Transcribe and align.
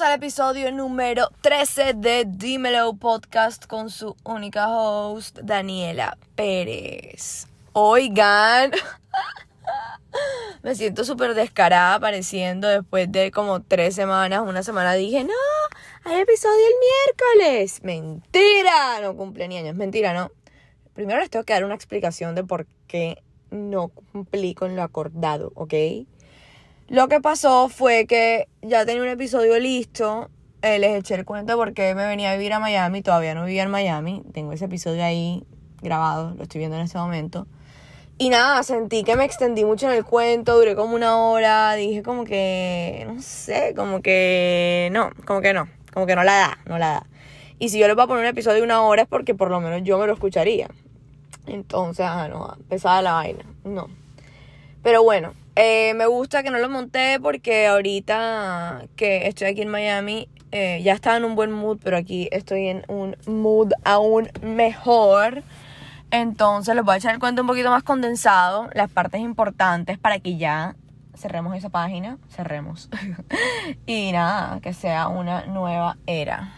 Al 0.00 0.14
episodio 0.14 0.70
número 0.70 1.28
13 1.40 1.94
de 1.94 2.24
Dímelo 2.24 2.94
Podcast 2.94 3.66
con 3.66 3.90
su 3.90 4.14
única 4.22 4.68
host, 4.68 5.40
Daniela 5.42 6.16
Pérez. 6.36 7.48
Oigan, 7.72 8.70
me 10.62 10.76
siento 10.76 11.04
súper 11.04 11.34
descarada 11.34 11.96
apareciendo 11.96 12.68
después 12.68 13.10
de 13.10 13.32
como 13.32 13.60
tres 13.60 13.96
semanas. 13.96 14.42
Una 14.46 14.62
semana 14.62 14.94
dije, 14.94 15.24
no, 15.24 15.32
hay 16.04 16.20
episodio 16.20 16.54
el 16.54 17.40
miércoles. 17.40 17.82
Mentira, 17.82 19.00
no 19.02 19.16
cumple 19.16 19.48
ni 19.48 19.58
años. 19.58 19.74
Mentira, 19.74 20.12
no. 20.12 20.30
Primero 20.94 21.18
les 21.18 21.30
tengo 21.30 21.44
que 21.44 21.54
dar 21.54 21.64
una 21.64 21.74
explicación 21.74 22.36
de 22.36 22.44
por 22.44 22.66
qué 22.86 23.20
no 23.50 23.88
cumplí 23.88 24.54
con 24.54 24.76
lo 24.76 24.82
acordado, 24.82 25.50
¿ok? 25.56 25.74
Lo 26.88 27.06
que 27.08 27.20
pasó 27.20 27.68
fue 27.68 28.06
que 28.06 28.48
ya 28.62 28.86
tenía 28.86 29.02
un 29.02 29.08
episodio 29.08 29.58
listo. 29.58 30.30
Eh, 30.62 30.78
les 30.78 30.96
eché 30.96 31.16
el 31.16 31.26
cuento 31.26 31.54
porque 31.58 31.94
me 31.94 32.06
venía 32.06 32.30
a 32.30 32.36
vivir 32.36 32.54
a 32.54 32.60
Miami. 32.60 33.02
Todavía 33.02 33.34
no 33.34 33.44
vivía 33.44 33.62
en 33.62 33.70
Miami. 33.70 34.22
Tengo 34.32 34.52
ese 34.52 34.64
episodio 34.64 35.04
ahí 35.04 35.44
grabado. 35.82 36.34
Lo 36.34 36.44
estoy 36.44 36.60
viendo 36.60 36.78
en 36.78 36.84
este 36.84 36.96
momento. 36.96 37.46
Y 38.16 38.30
nada, 38.30 38.62
sentí 38.62 39.04
que 39.04 39.16
me 39.16 39.24
extendí 39.26 39.66
mucho 39.66 39.86
en 39.86 39.98
el 39.98 40.04
cuento. 40.04 40.56
Duré 40.56 40.74
como 40.74 40.94
una 40.94 41.18
hora. 41.18 41.74
Dije 41.74 42.02
como 42.02 42.24
que... 42.24 43.04
No 43.06 43.20
sé, 43.20 43.74
como 43.76 44.00
que... 44.00 44.88
No, 44.90 45.10
como 45.26 45.42
que 45.42 45.52
no. 45.52 45.68
Como 45.92 46.06
que 46.06 46.16
no 46.16 46.24
la 46.24 46.34
da, 46.34 46.58
no 46.64 46.78
la 46.78 46.88
da. 46.88 47.06
Y 47.58 47.68
si 47.68 47.78
yo 47.78 47.86
les 47.86 47.96
voy 47.96 48.04
a 48.04 48.06
poner 48.06 48.22
un 48.22 48.30
episodio 48.30 48.58
de 48.58 48.62
una 48.62 48.80
hora 48.80 49.02
es 49.02 49.08
porque 49.08 49.34
por 49.34 49.50
lo 49.50 49.60
menos 49.60 49.82
yo 49.82 49.98
me 49.98 50.06
lo 50.06 50.14
escucharía. 50.14 50.70
Entonces, 51.46 52.06
ah, 52.08 52.28
no, 52.28 52.56
pesada 52.68 53.02
la 53.02 53.12
vaina. 53.12 53.44
No. 53.64 53.88
Pero 54.82 55.02
bueno, 55.02 55.34
eh, 55.60 55.92
me 55.94 56.06
gusta 56.06 56.44
que 56.44 56.50
no 56.50 56.58
lo 56.58 56.68
monté 56.68 57.18
porque 57.20 57.66
ahorita 57.66 58.84
que 58.94 59.26
estoy 59.26 59.48
aquí 59.48 59.62
en 59.62 59.68
Miami 59.68 60.28
eh, 60.52 60.80
ya 60.84 60.92
estaba 60.92 61.16
en 61.16 61.24
un 61.24 61.34
buen 61.34 61.50
mood, 61.50 61.78
pero 61.82 61.96
aquí 61.96 62.28
estoy 62.30 62.68
en 62.68 62.84
un 62.86 63.16
mood 63.26 63.72
aún 63.84 64.30
mejor. 64.40 65.42
Entonces 66.12 66.76
les 66.76 66.84
voy 66.84 66.94
a 66.94 66.98
echar 66.98 67.12
el 67.12 67.18
cuento 67.18 67.42
un 67.42 67.48
poquito 67.48 67.70
más 67.70 67.82
condensado, 67.82 68.70
las 68.72 68.88
partes 68.88 69.20
importantes 69.20 69.98
para 69.98 70.20
que 70.20 70.36
ya 70.36 70.76
cerremos 71.16 71.56
esa 71.56 71.70
página, 71.70 72.18
cerremos. 72.30 72.88
y 73.86 74.12
nada, 74.12 74.60
que 74.60 74.72
sea 74.72 75.08
una 75.08 75.44
nueva 75.46 75.96
era. 76.06 76.52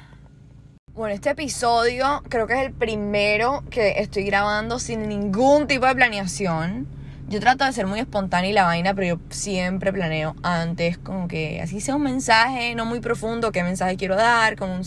Bueno, 0.92 1.14
este 1.14 1.30
episodio 1.30 2.22
creo 2.28 2.46
que 2.46 2.52
es 2.52 2.66
el 2.66 2.74
primero 2.74 3.64
que 3.70 4.00
estoy 4.00 4.24
grabando 4.24 4.78
sin 4.78 5.08
ningún 5.08 5.66
tipo 5.66 5.86
de 5.86 5.94
planeación 5.94 6.99
yo 7.30 7.38
trato 7.38 7.64
de 7.64 7.72
ser 7.72 7.86
muy 7.86 8.00
espontánea 8.00 8.50
y 8.50 8.52
la 8.52 8.64
vaina, 8.64 8.92
pero 8.92 9.06
yo 9.06 9.20
siempre 9.30 9.92
planeo 9.92 10.34
antes, 10.42 10.98
como 10.98 11.28
que 11.28 11.60
así 11.62 11.80
sea 11.80 11.94
un 11.94 12.02
mensaje 12.02 12.74
no 12.74 12.84
muy 12.84 12.98
profundo, 12.98 13.52
qué 13.52 13.62
mensaje 13.62 13.96
quiero 13.96 14.16
dar, 14.16 14.56
con 14.56 14.68
un 14.68 14.82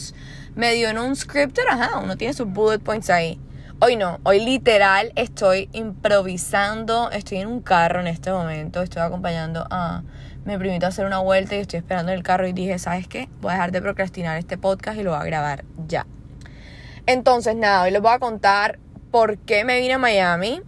medio 0.53 0.89
en 0.89 0.97
un 0.97 1.15
script, 1.15 1.57
ajá, 1.69 1.99
uno 1.99 2.17
tiene 2.17 2.33
sus 2.33 2.45
bullet 2.47 2.79
points 2.79 3.09
ahí. 3.09 3.39
Hoy 3.79 3.95
no, 3.95 4.19
hoy 4.23 4.41
literal 4.43 5.13
estoy 5.15 5.69
improvisando, 5.71 7.11
estoy 7.11 7.37
en 7.37 7.47
un 7.47 7.61
carro 7.61 8.01
en 8.01 8.07
este 8.07 8.29
momento, 8.29 8.81
estoy 8.81 9.01
acompañando 9.01 9.65
a 9.71 10.03
mi 10.43 10.57
primito 10.57 10.85
hacer 10.85 11.05
una 11.05 11.19
vuelta 11.19 11.55
y 11.55 11.59
estoy 11.59 11.79
esperando 11.79 12.11
en 12.11 12.17
el 12.17 12.23
carro 12.25 12.45
y 12.45 12.51
dije, 12.51 12.77
¿sabes 12.77 13.07
qué? 13.07 13.29
Voy 13.39 13.51
a 13.51 13.53
dejar 13.53 13.71
de 13.71 13.81
procrastinar 13.81 14.37
este 14.37 14.57
podcast 14.57 14.99
y 14.99 15.03
lo 15.03 15.11
voy 15.11 15.21
a 15.21 15.23
grabar 15.23 15.63
ya. 15.87 16.05
Entonces, 17.05 17.55
nada, 17.55 17.83
hoy 17.83 17.91
les 17.91 18.01
voy 18.01 18.11
a 18.11 18.19
contar 18.19 18.79
por 19.11 19.37
qué 19.37 19.63
me 19.63 19.79
vine 19.79 19.93
a 19.93 19.97
Miami 19.97 20.61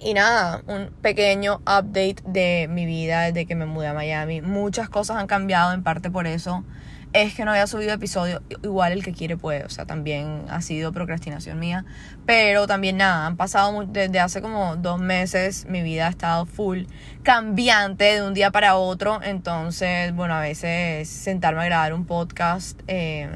y 0.00 0.14
nada, 0.14 0.62
un 0.66 0.90
pequeño 1.02 1.56
update 1.60 2.16
de 2.26 2.66
mi 2.68 2.86
vida 2.86 3.22
desde 3.22 3.46
que 3.46 3.54
me 3.54 3.66
mudé 3.66 3.88
a 3.88 3.94
Miami. 3.94 4.40
Muchas 4.40 4.88
cosas 4.88 5.16
han 5.18 5.26
cambiado, 5.26 5.72
en 5.72 5.82
parte 5.82 6.10
por 6.10 6.26
eso 6.26 6.64
es 7.12 7.34
que 7.34 7.44
no 7.44 7.50
había 7.50 7.66
subido 7.66 7.92
episodio. 7.92 8.42
Igual 8.62 8.92
el 8.92 9.04
que 9.04 9.12
quiere 9.12 9.36
puede, 9.36 9.64
o 9.64 9.68
sea, 9.68 9.84
también 9.84 10.44
ha 10.48 10.62
sido 10.62 10.92
procrastinación 10.92 11.58
mía. 11.58 11.84
Pero 12.26 12.66
también 12.66 12.96
nada, 12.96 13.26
han 13.26 13.36
pasado 13.36 13.84
desde 13.86 14.20
hace 14.20 14.40
como 14.40 14.76
dos 14.76 15.00
meses, 15.00 15.66
mi 15.66 15.82
vida 15.82 16.06
ha 16.06 16.10
estado 16.10 16.46
full 16.46 16.84
cambiante 17.22 18.04
de 18.04 18.22
un 18.22 18.34
día 18.34 18.50
para 18.50 18.76
otro. 18.76 19.20
Entonces, 19.22 20.14
bueno, 20.14 20.34
a 20.34 20.40
veces 20.40 21.08
sentarme 21.08 21.62
a 21.62 21.64
grabar 21.66 21.92
un 21.92 22.06
podcast. 22.06 22.80
Eh, 22.86 23.28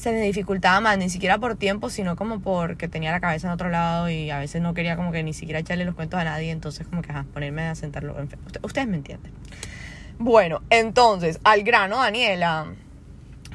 se 0.00 0.12
me 0.12 0.22
dificultaba 0.22 0.80
más, 0.80 0.96
ni 0.96 1.10
siquiera 1.10 1.36
por 1.36 1.56
tiempo, 1.56 1.90
sino 1.90 2.16
como 2.16 2.40
porque 2.40 2.88
tenía 2.88 3.10
la 3.10 3.20
cabeza 3.20 3.48
en 3.48 3.52
otro 3.52 3.68
lado 3.68 4.08
y 4.08 4.30
a 4.30 4.38
veces 4.38 4.62
no 4.62 4.72
quería 4.72 4.96
como 4.96 5.12
que 5.12 5.22
ni 5.22 5.34
siquiera 5.34 5.58
echarle 5.58 5.84
los 5.84 5.94
cuentos 5.94 6.18
a 6.18 6.24
nadie, 6.24 6.50
entonces 6.50 6.86
como 6.86 7.02
que, 7.02 7.12
ajá, 7.12 7.26
ponerme 7.34 7.64
a 7.64 7.74
sentarlo. 7.74 8.16
ustedes 8.62 8.88
me 8.88 8.96
entienden. 8.96 9.30
Bueno, 10.18 10.62
entonces, 10.70 11.38
al 11.44 11.64
grano, 11.64 11.98
Daniela, 11.98 12.72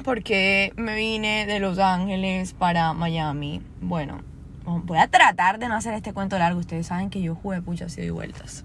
porque 0.04 0.72
me 0.76 0.94
vine 0.94 1.46
de 1.46 1.58
Los 1.58 1.80
Ángeles 1.80 2.52
para 2.52 2.92
Miami? 2.92 3.60
Bueno, 3.80 4.20
voy 4.64 4.98
a 4.98 5.08
tratar 5.08 5.58
de 5.58 5.66
no 5.66 5.74
hacer 5.74 5.94
este 5.94 6.12
cuento 6.12 6.38
largo, 6.38 6.60
ustedes 6.60 6.86
saben 6.86 7.10
que 7.10 7.20
yo 7.20 7.34
jugué 7.34 7.60
puchas 7.60 7.98
y 7.98 8.08
vueltas. 8.10 8.62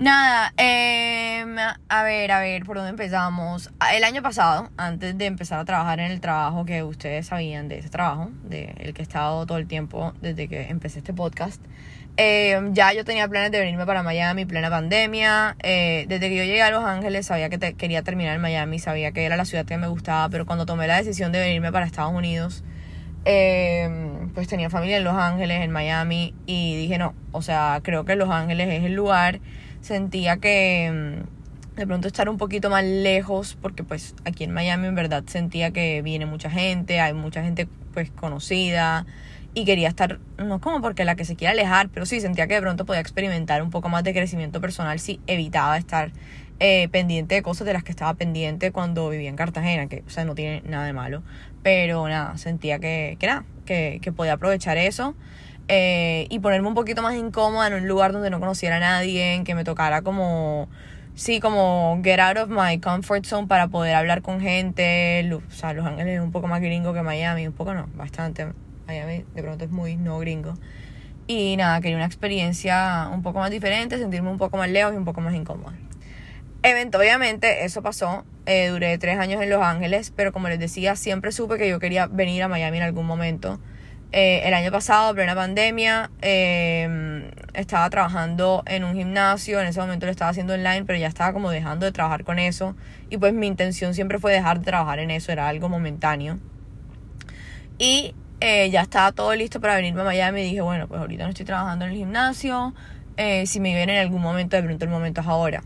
Nada, 0.00 0.54
eh, 0.56 1.44
a 1.90 2.02
ver, 2.02 2.32
a 2.32 2.40
ver, 2.40 2.64
¿por 2.64 2.78
dónde 2.78 2.88
empezamos? 2.88 3.70
Ah, 3.80 3.94
el 3.94 4.02
año 4.02 4.22
pasado, 4.22 4.70
antes 4.78 5.18
de 5.18 5.26
empezar 5.26 5.60
a 5.60 5.66
trabajar 5.66 6.00
en 6.00 6.10
el 6.10 6.22
trabajo 6.22 6.64
que 6.64 6.82
ustedes 6.82 7.26
sabían 7.26 7.68
de 7.68 7.80
ese 7.80 7.90
trabajo, 7.90 8.30
de 8.44 8.74
el 8.78 8.94
que 8.94 9.02
he 9.02 9.04
estado 9.04 9.44
todo 9.44 9.58
el 9.58 9.66
tiempo 9.66 10.14
desde 10.22 10.48
que 10.48 10.68
empecé 10.70 11.00
este 11.00 11.12
podcast, 11.12 11.62
eh, 12.16 12.58
ya 12.72 12.94
yo 12.94 13.04
tenía 13.04 13.28
planes 13.28 13.50
de 13.50 13.58
venirme 13.60 13.84
para 13.84 14.02
Miami, 14.02 14.46
plena 14.46 14.70
pandemia. 14.70 15.56
Eh, 15.62 16.06
desde 16.08 16.30
que 16.30 16.36
yo 16.36 16.44
llegué 16.44 16.62
a 16.62 16.70
Los 16.70 16.82
Ángeles 16.82 17.26
sabía 17.26 17.50
que 17.50 17.58
quería 17.74 18.02
terminar 18.02 18.36
en 18.36 18.40
Miami, 18.40 18.78
sabía 18.78 19.12
que 19.12 19.26
era 19.26 19.36
la 19.36 19.44
ciudad 19.44 19.66
que 19.66 19.76
me 19.76 19.88
gustaba, 19.88 20.30
pero 20.30 20.46
cuando 20.46 20.64
tomé 20.64 20.86
la 20.86 20.96
decisión 20.96 21.30
de 21.30 21.40
venirme 21.40 21.72
para 21.72 21.84
Estados 21.84 22.14
Unidos, 22.14 22.64
eh, 23.26 23.86
pues 24.34 24.48
tenía 24.48 24.70
familia 24.70 24.96
en 24.96 25.04
Los 25.04 25.16
Ángeles, 25.16 25.60
en 25.60 25.70
Miami, 25.70 26.34
y 26.46 26.74
dije 26.76 26.96
no, 26.96 27.12
o 27.32 27.42
sea, 27.42 27.80
creo 27.82 28.06
que 28.06 28.16
Los 28.16 28.30
Ángeles 28.30 28.70
es 28.70 28.84
el 28.84 28.94
lugar 28.94 29.40
sentía 29.80 30.38
que 30.38 31.22
mm, 31.24 31.76
de 31.76 31.86
pronto 31.86 32.08
estar 32.08 32.28
un 32.28 32.36
poquito 32.36 32.70
más 32.70 32.84
lejos, 32.84 33.56
porque 33.60 33.84
pues 33.84 34.14
aquí 34.24 34.44
en 34.44 34.52
Miami 34.52 34.88
en 34.88 34.94
verdad 34.94 35.24
sentía 35.26 35.70
que 35.70 36.02
viene 36.02 36.26
mucha 36.26 36.50
gente, 36.50 37.00
hay 37.00 37.14
mucha 37.14 37.42
gente 37.42 37.68
pues 37.94 38.10
conocida 38.10 39.06
y 39.54 39.64
quería 39.64 39.88
estar, 39.88 40.20
no 40.38 40.60
como 40.60 40.80
porque 40.80 41.04
la 41.04 41.16
que 41.16 41.24
se 41.24 41.36
quiera 41.36 41.52
alejar, 41.52 41.88
pero 41.88 42.06
sí 42.06 42.20
sentía 42.20 42.46
que 42.46 42.54
de 42.54 42.60
pronto 42.60 42.84
podía 42.84 43.00
experimentar 43.00 43.62
un 43.62 43.70
poco 43.70 43.88
más 43.88 44.04
de 44.04 44.12
crecimiento 44.12 44.60
personal 44.60 45.00
si 45.00 45.20
evitaba 45.26 45.76
estar 45.76 46.12
eh, 46.60 46.88
pendiente 46.92 47.34
de 47.34 47.42
cosas 47.42 47.66
de 47.66 47.72
las 47.72 47.82
que 47.82 47.90
estaba 47.90 48.12
pendiente 48.14 48.70
cuando 48.70 49.08
vivía 49.08 49.30
en 49.30 49.36
Cartagena, 49.36 49.86
que 49.86 50.04
o 50.06 50.10
sea 50.10 50.24
no 50.24 50.34
tiene 50.34 50.62
nada 50.66 50.84
de 50.84 50.92
malo, 50.92 51.22
pero 51.62 52.06
nada, 52.08 52.36
sentía 52.36 52.78
que, 52.78 53.16
que 53.18 53.26
nada, 53.26 53.44
que, 53.64 53.98
que 54.02 54.12
podía 54.12 54.34
aprovechar 54.34 54.76
eso. 54.76 55.14
Eh, 55.72 56.26
y 56.30 56.40
ponerme 56.40 56.66
un 56.66 56.74
poquito 56.74 57.00
más 57.00 57.14
incómoda 57.14 57.68
en 57.68 57.74
un 57.74 57.86
lugar 57.86 58.12
donde 58.12 58.28
no 58.28 58.40
conociera 58.40 58.78
a 58.78 58.80
nadie, 58.80 59.40
que 59.44 59.54
me 59.54 59.62
tocara 59.62 60.02
como, 60.02 60.68
sí, 61.14 61.38
como 61.38 62.00
get 62.02 62.18
out 62.18 62.38
of 62.38 62.48
my 62.48 62.80
comfort 62.80 63.24
zone 63.24 63.46
para 63.46 63.68
poder 63.68 63.94
hablar 63.94 64.20
con 64.20 64.40
gente. 64.40 65.30
O 65.32 65.50
sea, 65.52 65.72
Los 65.72 65.86
Ángeles 65.86 66.16
es 66.16 66.20
un 66.20 66.32
poco 66.32 66.48
más 66.48 66.60
gringo 66.60 66.92
que 66.92 67.02
Miami, 67.02 67.46
un 67.46 67.52
poco 67.52 67.72
no, 67.72 67.86
bastante. 67.94 68.48
Miami 68.88 69.24
de 69.32 69.42
pronto 69.44 69.64
es 69.64 69.70
muy 69.70 69.94
no 69.94 70.18
gringo. 70.18 70.54
Y 71.28 71.56
nada, 71.56 71.80
quería 71.80 71.96
una 71.96 72.06
experiencia 72.06 73.08
un 73.12 73.22
poco 73.22 73.38
más 73.38 73.52
diferente, 73.52 73.96
sentirme 73.96 74.28
un 74.28 74.38
poco 74.38 74.56
más 74.56 74.68
lejos 74.68 74.92
y 74.92 74.96
un 74.96 75.04
poco 75.04 75.20
más 75.20 75.34
incómoda. 75.36 75.76
Eventualmente 76.64 77.64
eso 77.64 77.80
pasó, 77.80 78.24
eh, 78.46 78.66
duré 78.66 78.98
tres 78.98 79.20
años 79.20 79.40
en 79.40 79.50
Los 79.50 79.62
Ángeles, 79.62 80.12
pero 80.16 80.32
como 80.32 80.48
les 80.48 80.58
decía, 80.58 80.96
siempre 80.96 81.30
supe 81.30 81.58
que 81.58 81.68
yo 81.68 81.78
quería 81.78 82.08
venir 82.08 82.42
a 82.42 82.48
Miami 82.48 82.78
en 82.78 82.82
algún 82.82 83.06
momento. 83.06 83.60
Eh, 84.12 84.42
el 84.44 84.54
año 84.54 84.72
pasado, 84.72 85.14
plena 85.14 85.36
pandemia, 85.36 86.10
em, 86.20 87.30
estaba 87.54 87.88
trabajando 87.90 88.64
en 88.66 88.82
un 88.82 88.94
gimnasio, 88.94 89.60
en 89.60 89.68
ese 89.68 89.80
momento 89.80 90.06
lo 90.06 90.12
estaba 90.12 90.30
haciendo 90.30 90.54
online, 90.54 90.84
pero 90.84 90.98
ya 90.98 91.06
estaba 91.06 91.32
como 91.32 91.50
dejando 91.50 91.86
de 91.86 91.92
trabajar 91.92 92.24
con 92.24 92.40
eso. 92.40 92.74
Y 93.08 93.18
pues 93.18 93.32
mi 93.32 93.46
intención 93.46 93.94
siempre 93.94 94.18
fue 94.18 94.32
dejar 94.32 94.58
de 94.58 94.64
trabajar 94.64 94.98
en 94.98 95.12
eso, 95.12 95.30
era 95.30 95.46
algo 95.46 95.68
momentáneo. 95.68 96.38
Y 97.78 98.14
eh, 98.40 98.70
ya 98.70 98.82
estaba 98.82 99.12
todo 99.12 99.34
listo 99.34 99.60
para 99.60 99.76
venirme 99.76 100.00
a 100.00 100.04
Miami 100.04 100.40
y 100.40 100.44
dije, 100.44 100.60
bueno, 100.60 100.88
pues 100.88 101.00
ahorita 101.00 101.24
no 101.24 101.30
estoy 101.30 101.46
trabajando 101.46 101.84
en 101.84 101.92
el 101.92 101.96
gimnasio, 101.98 102.74
eh, 103.16 103.46
si 103.46 103.60
me 103.60 103.74
viene 103.74 103.94
en 103.94 104.00
algún 104.00 104.22
momento, 104.22 104.56
de 104.56 104.62
pronto 104.62 104.84
el 104.84 104.90
momento 104.90 105.20
es 105.20 105.26
ahora. 105.28 105.62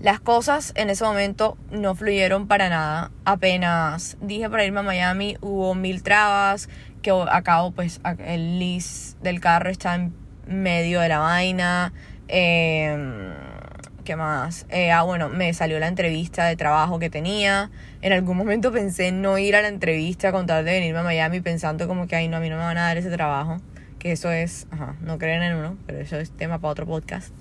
Las 0.00 0.20
cosas 0.20 0.72
en 0.76 0.90
ese 0.90 1.02
momento 1.04 1.56
no 1.70 1.94
fluyeron 1.94 2.46
para 2.46 2.68
nada. 2.68 3.10
Apenas 3.24 4.18
dije 4.20 4.50
para 4.50 4.64
irme 4.64 4.80
a 4.80 4.82
Miami, 4.82 5.38
hubo 5.40 5.74
mil 5.74 6.02
trabas, 6.02 6.68
que 7.04 7.12
acabo 7.30 7.70
pues 7.70 8.00
el 8.18 8.58
lease 8.58 9.14
del 9.22 9.38
carro 9.38 9.68
está 9.68 9.94
en 9.94 10.14
medio 10.48 11.00
de 11.00 11.08
la 11.08 11.18
vaina. 11.18 11.92
Em, 12.28 13.34
¿Qué 14.04 14.16
más? 14.16 14.66
Eh, 14.70 14.90
ah, 14.90 15.02
bueno, 15.02 15.28
me 15.28 15.52
salió 15.54 15.78
la 15.78 15.86
entrevista 15.86 16.46
de 16.46 16.56
trabajo 16.56 16.98
que 16.98 17.10
tenía. 17.10 17.70
En 18.02 18.12
algún 18.12 18.36
momento 18.36 18.72
pensé 18.72 19.08
en 19.08 19.22
no 19.22 19.38
ir 19.38 19.54
a 19.54 19.62
la 19.62 19.68
entrevista 19.68 20.32
con 20.32 20.46
tal 20.46 20.64
de 20.64 20.72
venirme 20.72 21.00
a 21.00 21.02
Miami 21.02 21.40
pensando 21.40 21.86
como 21.86 22.06
que, 22.06 22.16
ay, 22.16 22.28
no, 22.28 22.38
a 22.38 22.40
mí 22.40 22.48
no 22.48 22.56
me 22.56 22.62
van 22.62 22.78
a 22.78 22.82
dar 22.82 22.96
ese 22.96 23.10
trabajo. 23.10 23.58
Que 23.98 24.12
eso 24.12 24.32
es, 24.32 24.66
ajá, 24.70 24.96
no 25.00 25.18
creen 25.18 25.42
en 25.42 25.56
uno, 25.56 25.76
pero 25.86 26.00
eso 26.00 26.18
es 26.18 26.30
tema 26.30 26.58
para 26.58 26.72
otro 26.72 26.86
podcast. 26.86 27.34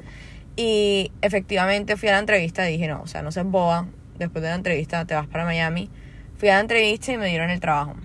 Y 0.58 1.12
efectivamente 1.22 1.96
fui 1.98 2.10
a 2.10 2.14
la 2.14 2.20
entrevista 2.20 2.70
y 2.70 2.74
dije, 2.74 2.88
no, 2.88 3.02
o 3.02 3.08
sea, 3.08 3.22
no 3.22 3.32
seas 3.32 3.46
boba, 3.46 3.88
después 4.18 4.44
de 4.44 4.50
la 4.50 4.56
entrevista 4.56 5.06
te 5.06 5.16
vas 5.16 5.28
para 5.28 5.46
Miami. 5.46 5.90
Fui 6.38 6.50
a 6.50 6.56
la 6.56 6.60
entrevista 6.62 7.14
y 7.14 7.18
me 7.18 7.28
dieron 7.28 7.50
el 7.50 7.60
trabajo. 7.60 7.96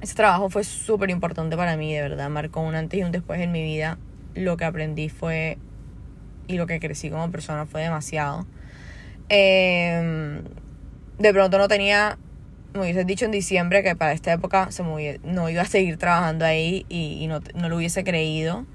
Ese 0.00 0.14
trabajo 0.14 0.48
fue 0.48 0.62
súper 0.62 1.10
importante 1.10 1.56
para 1.56 1.76
mí, 1.76 1.92
de 1.92 2.02
verdad, 2.02 2.28
marcó 2.30 2.60
un 2.60 2.74
antes 2.74 3.00
y 3.00 3.02
un 3.02 3.10
después 3.10 3.40
en 3.40 3.50
mi 3.50 3.62
vida. 3.62 3.98
Lo 4.34 4.56
que 4.56 4.64
aprendí 4.64 5.08
fue, 5.08 5.58
y 6.46 6.56
lo 6.56 6.66
que 6.66 6.78
crecí 6.78 7.10
como 7.10 7.30
persona 7.30 7.66
fue 7.66 7.82
demasiado. 7.82 8.46
Em, 9.28 10.44
de 11.18 11.32
pronto 11.32 11.58
no 11.58 11.66
tenía, 11.66 12.16
me 12.74 12.82
hubiese 12.82 13.04
dicho 13.04 13.24
en 13.24 13.32
diciembre 13.32 13.82
que 13.82 13.96
para 13.96 14.12
esta 14.12 14.32
época 14.32 14.70
se 14.70 14.84
no 15.24 15.50
iba 15.50 15.62
a 15.62 15.66
seguir 15.66 15.98
trabajando 15.98 16.44
ahí 16.44 16.86
y, 16.88 17.26
no, 17.26 17.40
no 17.54 17.68
lo 17.68 17.76
hubiese 17.76 18.04
creído. 18.04 18.66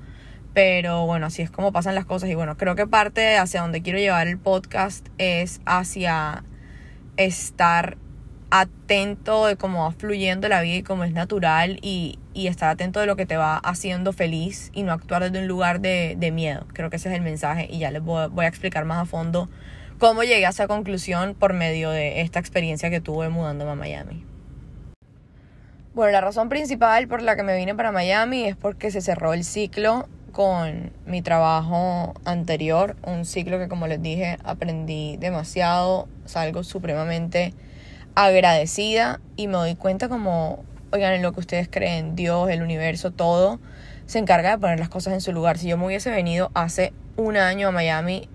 Pero 0.54 1.06
bueno, 1.08 1.28
así 1.28 1.42
es 1.42 1.50
como 1.50 1.72
pasan 1.72 1.96
las 1.96 2.06
cosas. 2.06 2.30
Y 2.30 2.36
bueno, 2.36 2.58
creo 2.58 2.76
que 2.76 2.86
parte 2.86 3.38
hacia 3.38 3.62
donde 3.62 3.82
quiero 3.82 3.98
llevar 3.98 4.28
el 4.28 4.38
podcast 4.38 5.08
es 5.18 5.62
hacia 5.66 6.44
estar 7.18 7.98
atento 8.56 9.48
de 9.48 9.56
cómo 9.56 9.82
va 9.84 9.92
fluyendo 9.94 10.48
la 10.48 10.62
vida 10.62 10.76
y 10.76 10.84
cómo 10.84 11.04
es 11.04 11.12
natural 11.12 11.80
y, 11.82 12.20
estar 12.36 12.70
atento 12.70 13.00
de 13.00 13.08
lo 13.08 13.16
que 13.16 13.26
te 13.26 13.36
va 13.36 13.58
haciendo 13.58 14.14
feliz 14.14 14.70
y 14.76 14.84
no 14.84 14.94
actuar 14.94 15.24
desde 15.24 15.40
un 15.40 15.48
lugar 15.48 15.80
de, 15.80 16.32
miedo. 16.32 16.68
Creo 16.72 16.92
que 16.92 16.98
ese 16.98 17.10
es 17.10 17.16
el 17.16 17.22
mensaje 17.22 17.68
y 17.68 17.80
ya 17.80 17.90
les 17.90 18.04
voy, 18.04 18.30
voy, 18.30 18.46
a 18.46 18.48
explicar 18.48 18.86
más 18.86 19.02
a 19.02 19.06
fondo 19.06 19.50
cómo 19.98 20.22
llegué 20.22 20.46
a 20.46 20.50
esa 20.50 20.68
conclusión 20.68 21.34
por 21.34 21.54
medio 21.54 21.90
de 21.90 22.22
esta 22.22 22.38
experiencia 22.38 22.92
que 22.92 23.02
tuve 23.02 23.30
mudándome 23.30 23.72
a 23.72 23.76
Miami. 23.76 24.24
Bueno, 25.96 26.12
la 26.12 26.22
razón 26.22 26.48
principal 26.48 27.08
por 27.08 27.24
la 27.24 27.36
que 27.36 27.42
me 27.42 27.58
vine 27.58 27.74
para 27.74 27.92
Miami 27.92 28.46
es 28.46 28.56
porque 28.56 28.92
se 28.92 29.02
cerró 29.02 29.34
el 29.34 29.44
ciclo 29.44 30.08
con 30.32 30.92
mi 31.08 31.24
trabajo 31.24 32.14
anterior, 32.24 32.98
un 33.02 33.26
ciclo 33.26 33.58
que 33.58 33.68
como 33.68 33.88
les 33.88 34.02
dije 34.02 34.38
aprendí 34.44 35.18
demasiado, 35.18 36.08
algo 36.36 36.64
supremamente 36.64 37.56
agradecida 38.16 39.20
y 39.36 39.48
me 39.48 39.54
doy 39.54 39.76
cuenta 39.76 40.10
como, 40.10 40.64
oigan, 40.92 41.14
en 41.14 41.22
lo 41.22 41.34
que 41.34 41.40
ustedes 41.40 41.68
creen, 41.70 42.16
Dios, 42.16 42.50
el 42.50 42.62
universo, 42.62 43.12
todo, 43.12 43.60
se 44.06 44.20
encarga 44.20 44.52
de 44.52 44.58
poner 44.58 44.80
las 44.80 44.90
cosas 44.90 45.14
en 45.14 45.22
su 45.22 45.32
lugar. 45.32 45.58
Si 45.58 45.68
yo 45.68 45.78
me 45.78 45.86
hubiese 45.86 46.12
venido 46.12 46.52
hace 46.54 46.94
un 47.18 47.38
año 47.38 47.70
a 47.70 47.72
Miami, 47.72 48.30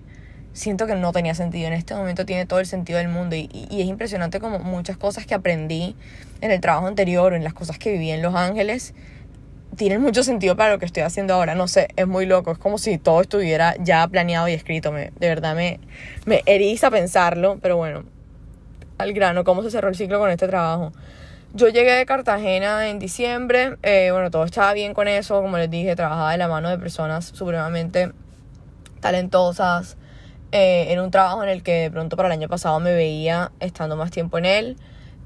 siento 0.53 0.87
que 0.87 0.95
no 0.95 1.11
tenía 1.11 1.35
sentido. 1.35 1.67
En 1.67 1.73
este 1.73 1.95
momento 1.95 2.25
tiene 2.25 2.45
todo 2.45 2.59
el 2.59 2.65
sentido 2.65 2.97
del 2.99 3.07
mundo 3.07 3.35
y, 3.35 3.49
y, 3.51 3.81
es 3.81 3.87
impresionante 3.87 4.39
como 4.39 4.59
muchas 4.59 4.97
cosas 4.97 5.25
que 5.25 5.35
aprendí 5.35 5.95
en 6.41 6.51
el 6.51 6.59
trabajo 6.59 6.87
anterior 6.87 7.33
o 7.33 7.35
en 7.35 7.43
las 7.43 7.53
cosas 7.53 7.77
que 7.77 7.91
viví 7.91 8.11
en 8.11 8.21
Los 8.21 8.35
Ángeles 8.35 8.93
tienen 9.75 10.01
mucho 10.01 10.23
sentido 10.23 10.57
para 10.57 10.73
lo 10.73 10.79
que 10.79 10.85
estoy 10.85 11.03
haciendo 11.03 11.33
ahora. 11.33 11.55
No 11.55 11.67
sé, 11.67 11.87
es 11.95 12.07
muy 12.07 12.25
loco. 12.25 12.51
Es 12.51 12.57
como 12.57 12.77
si 12.77 12.97
todo 12.97 13.21
estuviera 13.21 13.75
ya 13.79 14.05
planeado 14.07 14.47
y 14.47 14.53
escrito. 14.53 14.91
Me, 14.91 15.11
de 15.17 15.27
verdad 15.29 15.55
me, 15.55 15.79
me 16.25 16.41
eriza 16.45 16.91
pensarlo, 16.91 17.59
pero 17.61 17.77
bueno, 17.77 18.03
al 18.99 19.13
grano, 19.13 19.43
cómo 19.43 19.63
se 19.63 19.71
cerró 19.71 19.89
el 19.89 19.95
ciclo 19.95 20.19
con 20.19 20.29
este 20.29 20.47
trabajo. 20.47 20.91
Yo 21.53 21.67
llegué 21.67 21.93
de 21.93 22.05
Cartagena 22.05 22.89
en 22.89 22.99
diciembre, 22.99 23.77
eh, 23.81 24.09
bueno, 24.11 24.29
todo 24.29 24.43
estaba 24.43 24.71
bien 24.73 24.93
con 24.93 25.07
eso, 25.07 25.41
como 25.41 25.57
les 25.57 25.71
dije, 25.71 25.95
trabajaba 25.95 26.31
de 26.33 26.37
la 26.37 26.47
mano 26.47 26.69
de 26.69 26.77
personas 26.77 27.25
supremamente 27.25 28.11
talentosas, 28.99 29.97
eh, 30.51 30.87
en 30.89 30.99
un 30.99 31.09
trabajo 31.09 31.41
en 31.41 31.49
el 31.49 31.63
que 31.63 31.73
de 31.73 31.91
pronto 31.91 32.17
para 32.17 32.27
el 32.27 32.33
año 32.33 32.47
pasado 32.47 32.79
me 32.79 32.93
veía 32.93 33.51
estando 33.59 33.95
más 33.95 34.11
tiempo 34.11 34.37
en 34.37 34.45
él. 34.45 34.77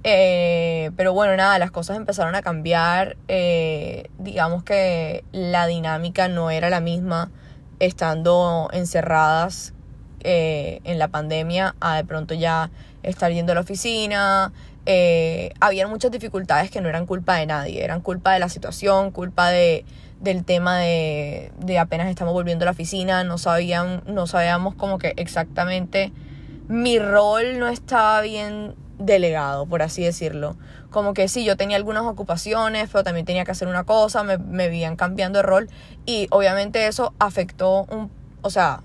Eh, 0.05 0.91
pero 0.97 1.13
bueno, 1.13 1.35
nada, 1.35 1.57
las 1.59 1.71
cosas 1.71 1.97
empezaron 1.97 2.35
a 2.35 2.41
cambiar. 2.41 3.17
Eh, 3.27 4.09
digamos 4.19 4.63
que 4.63 5.23
la 5.31 5.65
dinámica 5.65 6.27
no 6.27 6.51
era 6.51 6.69
la 6.69 6.79
misma 6.79 7.31
estando 7.79 8.69
encerradas 8.71 9.73
eh, 10.21 10.79
en 10.83 10.99
la 10.99 11.09
pandemia 11.09 11.75
a 11.81 11.97
de 11.97 12.05
pronto 12.05 12.33
ya 12.33 12.69
estar 13.03 13.31
yendo 13.31 13.51
a 13.51 13.55
la 13.55 13.61
oficina. 13.61 14.51
había 15.59 15.88
muchas 15.88 16.11
dificultades 16.11 16.71
que 16.71 16.81
no 16.81 16.89
eran 16.89 17.05
culpa 17.05 17.35
de 17.35 17.45
nadie, 17.45 17.83
eran 17.83 18.01
culpa 18.01 18.33
de 18.33 18.39
la 18.39 18.50
situación, 18.50 19.11
culpa 19.11 19.50
de, 19.50 19.85
del 20.19 20.45
tema 20.45 20.79
de, 20.79 21.51
de 21.59 21.79
apenas 21.79 22.07
estamos 22.07 22.33
volviendo 22.33 22.63
a 22.63 22.67
la 22.67 22.71
oficina, 22.71 23.23
no, 23.23 23.38
sabían, 23.38 24.03
no 24.07 24.25
sabíamos 24.25 24.73
como 24.75 24.97
que 24.97 25.13
exactamente 25.17 26.13
mi 26.69 26.97
rol 26.97 27.59
no 27.59 27.67
estaba 27.67 28.21
bien 28.21 28.73
delegado, 28.97 29.65
por 29.65 29.81
así 29.81 30.03
decirlo. 30.03 30.55
Como 30.91 31.13
que 31.13 31.27
sí, 31.27 31.44
yo 31.44 31.57
tenía 31.57 31.75
algunas 31.75 32.03
ocupaciones, 32.03 32.89
pero 32.91 33.03
también 33.03 33.25
tenía 33.25 33.44
que 33.44 33.51
hacer 33.51 33.67
una 33.67 33.83
cosa, 33.83 34.23
me, 34.23 34.38
me 34.38 34.69
veían 34.69 34.95
cambiando 34.95 35.39
de 35.39 35.44
rol 35.44 35.69
y 36.05 36.27
obviamente 36.31 36.88
eso 36.88 37.13
afectó 37.19 37.83
un, 37.85 38.09
o 38.41 38.50
sea, 38.50 38.81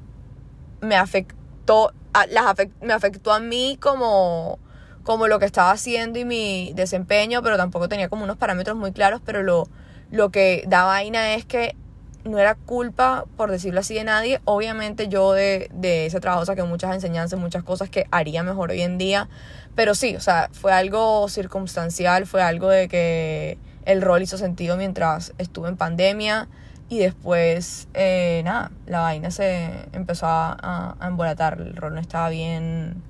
me 0.81 0.97
afectó, 0.97 1.93
las 2.31 2.55
me 2.83 2.93
afectó 2.93 3.33
a 3.33 3.41
mí 3.41 3.79
como, 3.81 4.59
como 5.03 5.29
lo 5.29 5.39
que 5.39 5.47
estaba 5.47 5.71
haciendo 5.71 6.19
y 6.19 6.25
mi 6.25 6.73
desempeño, 6.75 7.43
pero 7.43 7.57
tampoco 7.57 7.89
tenía 7.89 8.09
como 8.09 8.25
unos 8.25 8.37
parámetros 8.37 8.77
muy 8.77 8.93
claros, 8.93 9.21
pero 9.25 9.43
lo, 9.43 9.69
lo 10.11 10.31
que 10.31 10.65
da 10.67 10.85
vaina 10.85 11.35
es 11.35 11.45
que 11.45 11.77
no 12.25 12.39
era 12.39 12.55
culpa, 12.55 13.25
por 13.37 13.51
decirlo 13.51 13.81
así, 13.81 13.95
de 13.95 14.05
nadie. 14.05 14.41
Obviamente 14.45 15.09
yo 15.09 15.33
de, 15.33 15.71
de 15.73 16.07
ese 16.07 16.21
trabajo 16.21 16.45
saqué 16.45 16.63
muchas 16.63 16.95
enseñanzas, 16.95 17.39
muchas 17.39 17.63
cosas 17.63 17.89
que 17.91 18.07
haría 18.11 18.43
mejor 18.43 18.71
hoy 18.71 18.83
en 18.83 18.99
día. 18.99 19.29
Pero 19.75 19.95
sí, 19.95 20.17
o 20.17 20.21
sea, 20.21 20.49
fue 20.53 20.73
algo 20.73 21.29
circunstancial, 21.29 22.27
fue 22.27 22.43
algo 22.43 22.69
de 22.69 22.89
que 22.89 23.59
el 23.85 24.03
rol 24.03 24.23
hizo 24.23 24.37
sentido 24.37 24.77
mientras 24.77 25.33
estuve 25.39 25.69
en 25.69 25.77
pandemia. 25.77 26.49
Y 26.89 27.01
después, 27.01 27.89
eh, 27.93 28.41
nada, 28.45 28.71
la 28.87 29.01
vaina 29.01 29.31
se 29.31 29.89
empezó 29.93 30.27
a, 30.27 30.97
a, 30.99 31.07
embolatar. 31.07 31.61
El 31.61 31.77
rol 31.77 31.95
no 31.95 32.01
estaba 32.01 32.31
bien, 32.31 33.03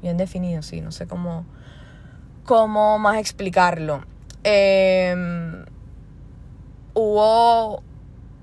bien 0.00 0.16
definido, 0.16 0.62
sí, 0.62 0.80
no 0.80 0.90
sé 0.90 1.06
cómo, 1.06 1.44
cómo 2.44 2.98
más 2.98 3.18
explicarlo. 3.18 4.04
Em, 4.42 5.66
hubo 6.94 7.82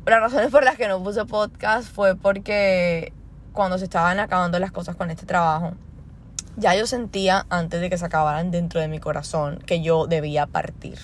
las 0.06 0.19
razones 0.19 0.51
por 0.51 0.63
las 0.63 0.75
que 0.75 0.88
no 0.88 1.01
puse 1.01 1.25
podcast 1.25 1.89
fue 1.89 2.16
porque 2.16 3.13
cuando 3.54 3.78
se 3.78 3.86
estaban 3.86 4.19
acabando 4.19 4.60
las 4.60 4.72
cosas 4.72 4.96
con 4.96 5.10
este 5.10 5.25
trabajo, 5.25 5.74
ya 6.57 6.75
yo 6.75 6.86
sentía 6.86 7.46
antes 7.50 7.81
de 7.81 7.89
que 7.89 7.98
se 7.98 8.06
acabaran 8.06 8.51
dentro 8.51 8.81
de 8.81 8.88
mi 8.88 9.00
corazón 9.00 9.60
que 9.66 9.81
yo 9.81 10.06
debía 10.07 10.46
partir. 10.46 11.00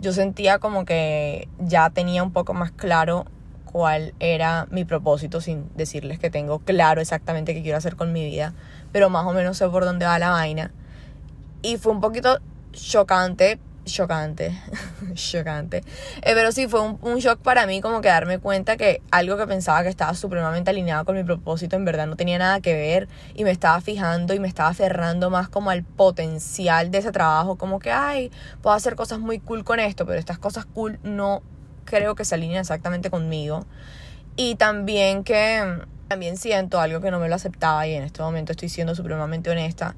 Yo 0.00 0.12
sentía 0.12 0.58
como 0.58 0.84
que 0.84 1.48
ya 1.58 1.90
tenía 1.90 2.22
un 2.22 2.32
poco 2.32 2.54
más 2.54 2.72
claro 2.72 3.26
cuál 3.64 4.14
era 4.18 4.66
mi 4.70 4.84
propósito 4.84 5.40
sin 5.40 5.70
decirles 5.76 6.18
que 6.18 6.30
tengo 6.30 6.58
claro 6.60 7.00
exactamente 7.00 7.54
qué 7.54 7.62
quiero 7.62 7.78
hacer 7.78 7.96
con 7.96 8.12
mi 8.12 8.24
vida, 8.24 8.54
pero 8.92 9.10
más 9.10 9.26
o 9.26 9.32
menos 9.32 9.58
sé 9.58 9.68
por 9.68 9.84
dónde 9.84 10.06
va 10.06 10.18
la 10.18 10.30
vaina. 10.30 10.72
Y 11.62 11.76
fue 11.76 11.92
un 11.92 12.00
poquito 12.00 12.38
chocante 12.72 13.58
chocante, 13.92 14.58
chocante. 15.14 15.78
Eh, 16.22 16.32
pero 16.34 16.52
sí, 16.52 16.68
fue 16.68 16.80
un, 16.80 17.18
shock 17.18 17.40
para 17.40 17.66
mí 17.66 17.80
como 17.80 18.00
que 18.00 18.08
darme 18.08 18.38
cuenta 18.38 18.76
que 18.76 19.02
algo 19.10 19.36
que 19.36 19.46
pensaba 19.46 19.82
que 19.82 19.88
estaba 19.88 20.14
supremamente 20.14 20.70
alineado 20.70 21.04
con 21.04 21.16
mi 21.16 21.24
propósito 21.24 21.76
en 21.76 21.84
verdad 21.84 22.06
no 22.06 22.16
tenía 22.16 22.38
nada 22.38 22.60
que 22.60 22.74
ver 22.74 23.08
y 23.34 23.44
me 23.44 23.50
estaba 23.50 23.80
fijando 23.80 24.34
y 24.34 24.40
me 24.40 24.48
estaba 24.48 24.70
aferrando 24.70 25.30
más 25.30 25.48
como 25.48 25.70
al 25.70 25.84
potencial 25.84 26.90
de 26.90 26.98
ese 26.98 27.12
trabajo, 27.12 27.56
como 27.56 27.78
que, 27.78 27.90
ay, 27.90 28.30
puedo 28.62 28.74
hacer 28.74 28.96
cosas 28.96 29.18
muy 29.18 29.38
cool 29.38 29.64
con 29.64 29.80
esto, 29.80 30.06
pero 30.06 30.18
estas 30.18 30.38
cosas 30.38 30.66
cool 30.66 30.98
no 31.02 31.42
creo 31.84 32.14
que 32.14 32.24
se 32.24 32.34
alineen 32.34 32.60
exactamente 32.60 33.10
conmigo. 33.10 33.66
Y 34.36 34.54
también 34.54 35.24
que 35.24 35.82
también 36.08 36.36
siento 36.36 36.80
algo 36.80 37.00
que 37.00 37.10
no 37.10 37.20
me 37.20 37.28
lo 37.28 37.36
aceptaba 37.36 37.86
y 37.86 37.94
en 37.94 38.02
este 38.02 38.22
momento 38.22 38.52
estoy 38.52 38.68
siendo 38.68 38.94
supremamente 38.94 39.50
honesta 39.50 39.94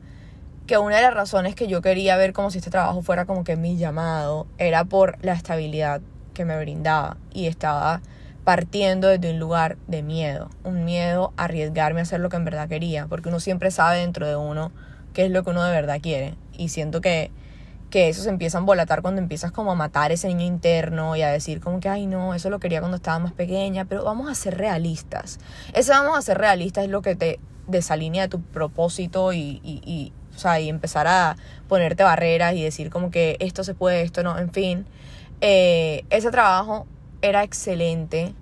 que 0.66 0.78
una 0.78 0.96
de 0.96 1.02
las 1.02 1.14
razones 1.14 1.54
que 1.54 1.66
yo 1.66 1.82
quería 1.82 2.16
ver 2.16 2.32
como 2.32 2.50
si 2.50 2.58
este 2.58 2.70
trabajo 2.70 3.02
fuera 3.02 3.24
como 3.24 3.44
que 3.44 3.56
mi 3.56 3.76
llamado 3.76 4.46
era 4.58 4.84
por 4.84 5.18
la 5.24 5.32
estabilidad 5.32 6.00
que 6.34 6.44
me 6.44 6.58
brindaba 6.58 7.16
y 7.32 7.46
estaba 7.46 8.00
partiendo 8.44 9.08
desde 9.08 9.30
un 9.30 9.38
lugar 9.38 9.76
de 9.86 10.02
miedo, 10.02 10.50
un 10.64 10.84
miedo 10.84 11.32
a 11.36 11.44
arriesgarme 11.44 12.00
a 12.00 12.02
hacer 12.02 12.20
lo 12.20 12.28
que 12.28 12.36
en 12.36 12.44
verdad 12.44 12.68
quería, 12.68 13.06
porque 13.06 13.28
uno 13.28 13.40
siempre 13.40 13.70
sabe 13.70 13.98
dentro 13.98 14.26
de 14.26 14.36
uno 14.36 14.72
qué 15.12 15.26
es 15.26 15.30
lo 15.30 15.44
que 15.44 15.50
uno 15.50 15.62
de 15.62 15.72
verdad 15.72 16.00
quiere 16.00 16.34
y 16.56 16.68
siento 16.68 17.00
que 17.00 17.30
que 17.92 18.08
eso 18.08 18.22
se 18.22 18.30
empieza 18.30 18.56
a 18.56 18.60
embolatar 18.60 19.02
cuando 19.02 19.20
empiezas 19.20 19.52
como 19.52 19.70
a 19.70 19.74
matar 19.74 20.12
ese 20.12 20.26
niño 20.26 20.46
interno 20.46 21.14
y 21.14 21.20
a 21.20 21.28
decir 21.28 21.60
como 21.60 21.78
que, 21.78 21.90
ay 21.90 22.06
no, 22.06 22.34
eso 22.34 22.48
lo 22.48 22.58
quería 22.58 22.80
cuando 22.80 22.96
estaba 22.96 23.18
más 23.18 23.34
pequeña, 23.34 23.84
pero 23.84 24.02
vamos 24.02 24.30
a 24.30 24.34
ser 24.34 24.56
realistas. 24.56 25.38
Ese 25.74 25.90
vamos 25.90 26.16
a 26.16 26.22
ser 26.22 26.38
realistas 26.38 26.84
es 26.84 26.90
lo 26.90 27.02
que 27.02 27.14
te 27.14 27.38
desalinea 27.68 28.22
de 28.22 28.28
tu 28.28 28.40
propósito 28.40 29.34
y, 29.34 30.12
o 30.34 30.38
sea, 30.38 30.60
y 30.60 30.68
empezar 30.68 31.06
a 31.06 31.36
ponerte 31.68 32.02
barreras 32.02 32.54
y 32.54 32.62
decir 32.62 32.90
como 32.90 33.10
que 33.10 33.36
esto 33.40 33.64
se 33.64 33.74
puede, 33.74 34.02
esto 34.02 34.22
no, 34.22 34.38
en 34.38 34.52
fin. 34.52 34.86
Eh, 35.40 36.04
ese 36.10 36.30
trabajo 36.30 36.86
era 37.20 37.42
excelente. 37.42 38.34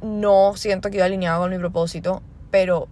No 0.00 0.56
siento 0.56 0.90
que 0.90 0.96
iba 0.96 1.06
alineado 1.06 1.42
con 1.42 1.50
mi 1.50 1.58
propósito, 1.58 2.22
pero 2.50 2.88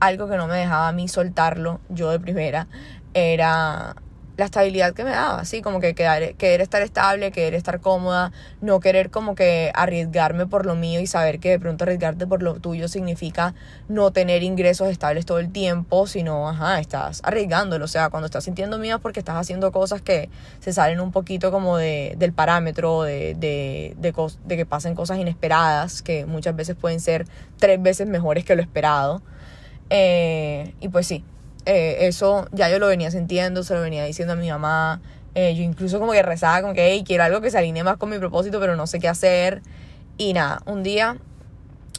algo 0.00 0.28
que 0.28 0.36
no 0.36 0.46
me 0.46 0.56
dejaba 0.56 0.88
a 0.88 0.92
mí 0.92 1.08
soltarlo, 1.08 1.80
yo 1.88 2.10
de 2.10 2.20
primera, 2.20 2.68
era 3.14 3.96
la 4.36 4.44
estabilidad 4.44 4.92
que 4.92 5.04
me 5.04 5.10
daba, 5.10 5.40
así 5.40 5.62
como 5.62 5.80
que 5.80 5.94
querer 5.94 6.60
estar 6.60 6.82
estable, 6.82 7.32
querer 7.32 7.54
estar 7.54 7.80
cómoda, 7.80 8.32
no 8.60 8.80
querer 8.80 9.10
como 9.10 9.34
que 9.34 9.72
arriesgarme 9.74 10.46
por 10.46 10.66
lo 10.66 10.74
mío 10.74 11.00
y 11.00 11.06
saber 11.06 11.38
que 11.40 11.50
de 11.50 11.58
pronto 11.58 11.84
arriesgarte 11.84 12.26
por 12.26 12.42
lo 12.42 12.54
tuyo 12.54 12.88
significa 12.88 13.54
no 13.88 14.10
tener 14.10 14.42
ingresos 14.42 14.88
estables 14.88 15.24
todo 15.24 15.38
el 15.38 15.50
tiempo, 15.50 16.06
sino, 16.06 16.48
ajá, 16.48 16.80
estás 16.80 17.20
arriesgándolo, 17.24 17.86
o 17.86 17.88
sea, 17.88 18.10
cuando 18.10 18.26
estás 18.26 18.44
sintiendo 18.44 18.78
miedo 18.78 18.96
es 18.96 19.02
porque 19.02 19.20
estás 19.20 19.36
haciendo 19.36 19.72
cosas 19.72 20.02
que 20.02 20.28
se 20.60 20.72
salen 20.72 21.00
un 21.00 21.12
poquito 21.12 21.50
como 21.50 21.78
de, 21.78 22.14
del 22.18 22.32
parámetro, 22.32 23.02
de, 23.02 23.34
de, 23.34 23.94
de, 23.98 24.12
de 24.44 24.56
que 24.56 24.66
pasen 24.66 24.94
cosas 24.94 25.18
inesperadas, 25.18 26.02
que 26.02 26.26
muchas 26.26 26.54
veces 26.54 26.76
pueden 26.76 27.00
ser 27.00 27.26
tres 27.58 27.80
veces 27.80 28.06
mejores 28.06 28.44
que 28.44 28.54
lo 28.54 28.62
esperado. 28.62 29.22
Eh, 29.88 30.74
y 30.80 30.88
pues 30.88 31.06
sí, 31.06 31.24
eh, 31.66 32.06
eso 32.06 32.48
ya 32.52 32.70
yo 32.70 32.78
lo 32.78 32.86
venía 32.86 33.10
sintiendo, 33.10 33.62
se 33.62 33.74
lo 33.74 33.80
venía 33.80 34.04
diciendo 34.04 34.34
a 34.34 34.36
mi 34.36 34.48
mamá. 34.48 35.00
Eh, 35.34 35.54
yo 35.54 35.62
incluso 35.62 36.00
como 36.00 36.12
que 36.12 36.22
rezaba, 36.22 36.62
como 36.62 36.72
que, 36.72 36.86
hey, 36.92 37.04
quiero 37.06 37.24
algo 37.24 37.42
que 37.42 37.50
se 37.50 37.58
alinee 37.58 37.84
más 37.84 37.98
con 37.98 38.08
mi 38.08 38.18
propósito, 38.18 38.58
pero 38.58 38.76
no 38.76 38.86
sé 38.86 39.00
qué 39.00 39.08
hacer. 39.08 39.60
Y 40.16 40.32
nada, 40.32 40.62
un 40.64 40.82
día 40.82 41.18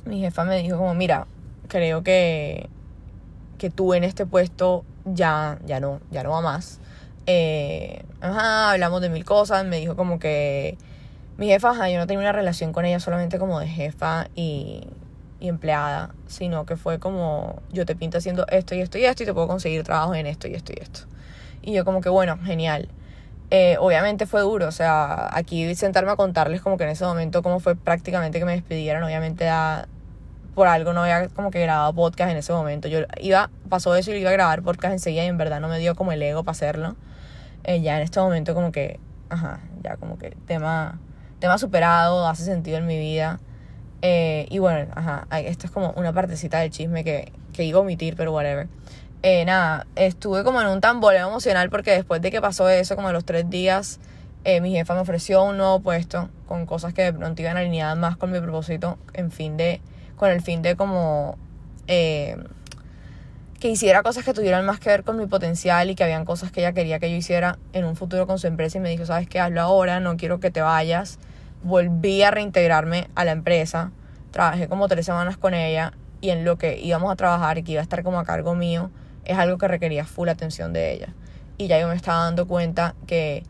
mi 0.05 0.21
jefa 0.21 0.45
me 0.45 0.61
dijo 0.61 0.77
como, 0.77 0.93
mira, 0.95 1.27
creo 1.67 2.03
que, 2.03 2.69
que 3.57 3.69
tú 3.69 3.93
en 3.93 4.03
este 4.03 4.25
puesto 4.25 4.85
ya, 5.05 5.59
ya 5.65 5.79
no, 5.79 5.99
ya 6.11 6.23
no 6.23 6.31
va 6.31 6.41
más. 6.41 6.79
Eh, 7.25 8.03
ajá, 8.21 8.71
hablamos 8.71 9.01
de 9.01 9.09
mil 9.09 9.25
cosas, 9.25 9.65
me 9.65 9.77
dijo 9.77 9.95
como 9.95 10.17
que 10.17 10.77
mi 11.37 11.47
jefa, 11.47 11.71
ajá, 11.71 11.89
yo 11.89 11.99
no 11.99 12.07
tenía 12.07 12.21
una 12.21 12.31
relación 12.31 12.73
con 12.73 12.85
ella 12.85 12.99
solamente 12.99 13.37
como 13.37 13.59
de 13.59 13.67
jefa 13.67 14.29
y, 14.33 14.87
y 15.39 15.49
empleada, 15.49 16.13
sino 16.27 16.65
que 16.65 16.77
fue 16.77 16.99
como 16.99 17.61
yo 17.71 17.85
te 17.85 17.95
pinto 17.95 18.17
haciendo 18.17 18.45
esto 18.47 18.75
y 18.75 18.81
esto 18.81 18.97
y 18.97 19.05
esto 19.05 19.23
y 19.23 19.25
te 19.25 19.33
puedo 19.33 19.47
conseguir 19.47 19.83
trabajo 19.83 20.15
en 20.15 20.25
esto 20.25 20.47
y 20.47 20.55
esto 20.55 20.73
y 20.75 20.81
esto. 20.81 21.01
Y 21.61 21.73
yo 21.73 21.85
como 21.85 22.01
que 22.01 22.09
bueno, 22.09 22.37
genial. 22.43 22.89
Eh, 23.49 23.77
obviamente 23.79 24.25
fue 24.25 24.41
duro, 24.41 24.67
o 24.67 24.71
sea, 24.71 25.29
aquí 25.31 25.73
sentarme 25.75 26.11
a 26.11 26.17
contarles 26.17 26.61
como 26.61 26.77
que 26.77 26.83
en 26.83 26.89
ese 26.89 27.05
momento 27.05 27.41
como 27.41 27.61
fue 27.61 27.75
prácticamente 27.75 28.39
que 28.39 28.45
me 28.45 28.51
despidieran, 28.51 29.03
obviamente 29.03 29.47
por 30.53 30.67
algo 30.67 30.91
no 30.91 31.03
había 31.03 31.29
como 31.29 31.51
que 31.51 31.61
grabado 31.61 31.93
podcast 31.93 32.31
en 32.31 32.37
ese 32.37 32.51
momento. 32.51 32.87
Yo 32.87 33.01
iba, 33.21 33.51
pasó 33.69 33.95
eso 33.95 34.09
y 34.09 34.15
lo 34.15 34.19
iba 34.21 34.31
a 34.31 34.33
grabar 34.33 34.63
podcast 34.63 34.91
enseguida 34.91 35.23
y 35.23 35.27
en 35.27 35.37
verdad 35.37 35.61
no 35.61 35.67
me 35.67 35.77
dio 35.77 35.95
como 35.95 36.11
el 36.11 36.21
ego 36.21 36.43
para 36.43 36.53
hacerlo. 36.53 36.95
Eh, 37.63 37.81
ya 37.81 37.97
en 37.97 38.03
este 38.03 38.19
momento 38.19 38.55
como 38.55 38.71
que, 38.71 38.99
ajá, 39.29 39.59
ya 39.83 39.97
como 39.97 40.17
que 40.17 40.31
tema, 40.47 40.99
tema 41.39 41.57
superado, 41.59 42.27
hace 42.27 42.43
sentido 42.43 42.79
en 42.79 42.87
mi 42.87 42.97
vida. 42.97 43.39
Eh, 44.01 44.45
y 44.49 44.59
bueno, 44.59 44.91
ajá, 44.95 45.27
esto 45.39 45.65
es 45.65 45.71
como 45.71 45.91
una 45.91 46.13
partecita 46.13 46.59
del 46.59 46.69
chisme 46.69 47.03
que, 47.03 47.31
que 47.53 47.63
iba 47.63 47.79
a 47.79 47.81
omitir, 47.81 48.15
pero 48.15 48.33
whatever. 48.33 48.67
Eh, 49.23 49.45
nada, 49.45 49.87
estuve 49.95 50.43
como 50.43 50.61
en 50.61 50.67
un 50.67 50.79
tamboleo 50.79 51.27
emocional 51.27 51.69
porque 51.69 51.91
después 51.91 52.21
de 52.21 52.29
que 52.31 52.39
pasó 52.39 52.69
eso, 52.69 52.95
como 52.95 53.07
a 53.07 53.13
los 53.13 53.25
tres 53.25 53.49
días, 53.49 53.99
eh, 54.43 54.61
mi 54.61 54.71
jefa 54.71 54.93
me 54.93 55.01
ofreció 55.01 55.43
un 55.43 55.57
nuevo 55.57 55.79
puesto 55.79 56.29
con 56.47 56.65
cosas 56.65 56.93
que 56.93 57.01
de 57.01 57.13
pronto 57.13 57.41
iban 57.41 57.57
alineadas 57.57 57.97
más 57.97 58.17
con 58.17 58.31
mi 58.31 58.39
propósito, 58.39 58.97
en 59.13 59.31
fin 59.31 59.57
de, 59.57 59.81
con 60.15 60.29
el 60.29 60.41
fin 60.41 60.61
de 60.61 60.75
como 60.75 61.37
que 63.59 63.69
hiciera 63.69 64.03
cosas 64.03 64.23
que 64.23 64.33
tuvieran 64.33 64.65
más 64.65 64.79
que 64.79 64.89
ver 64.89 65.03
con 65.03 65.17
mi 65.17 65.25
potencial 65.25 65.89
y 65.89 65.95
que 65.95 66.03
habían 66.03 66.25
cosas 66.25 66.51
que 66.51 66.59
ella 66.59 66.73
quería 66.73 66.99
que 66.99 67.09
yo 67.09 67.15
hiciera 67.15 67.57
en 67.73 67.85
un 67.85 67.95
futuro 67.95 68.27
con 68.27 68.37
su 68.37 68.45
empresa 68.45 68.77
y 68.77 68.81
me 68.81 68.89
dijo, 68.89 69.05
sabes 69.05 69.27
qué, 69.27 69.39
hazlo 69.39 69.61
ahora, 69.61 69.99
no 69.99 70.15
quiero 70.15 70.39
que 70.39 70.51
te 70.51 70.61
vayas 70.61 71.17
volví 71.63 72.23
a 72.23 72.31
reintegrarme 72.31 73.09
a 73.15 73.25
la 73.25 73.31
empresa. 73.31 73.91
Trabajé 74.31 74.67
como 74.67 74.87
tres 74.87 75.05
semanas 75.05 75.37
con 75.37 75.53
ella 75.53 75.93
y 76.21 76.29
en 76.29 76.45
lo 76.45 76.57
que 76.57 76.79
íbamos 76.79 77.11
a 77.11 77.15
trabajar 77.15 77.57
y 77.57 77.63
que 77.63 77.73
iba 77.73 77.81
a 77.81 77.83
estar 77.83 78.03
como 78.03 78.19
a 78.19 78.25
cargo 78.25 78.55
mío, 78.55 78.89
es 79.25 79.37
algo 79.37 79.57
que 79.57 79.67
requería 79.67 80.05
full 80.05 80.29
atención 80.29 80.73
de 80.73 80.93
ella. 80.93 81.13
Y 81.57 81.67
ya 81.67 81.79
yo 81.79 81.87
me 81.87 81.95
estaba 81.95 82.23
dando 82.23 82.47
cuenta 82.47 82.95
que 83.05 83.43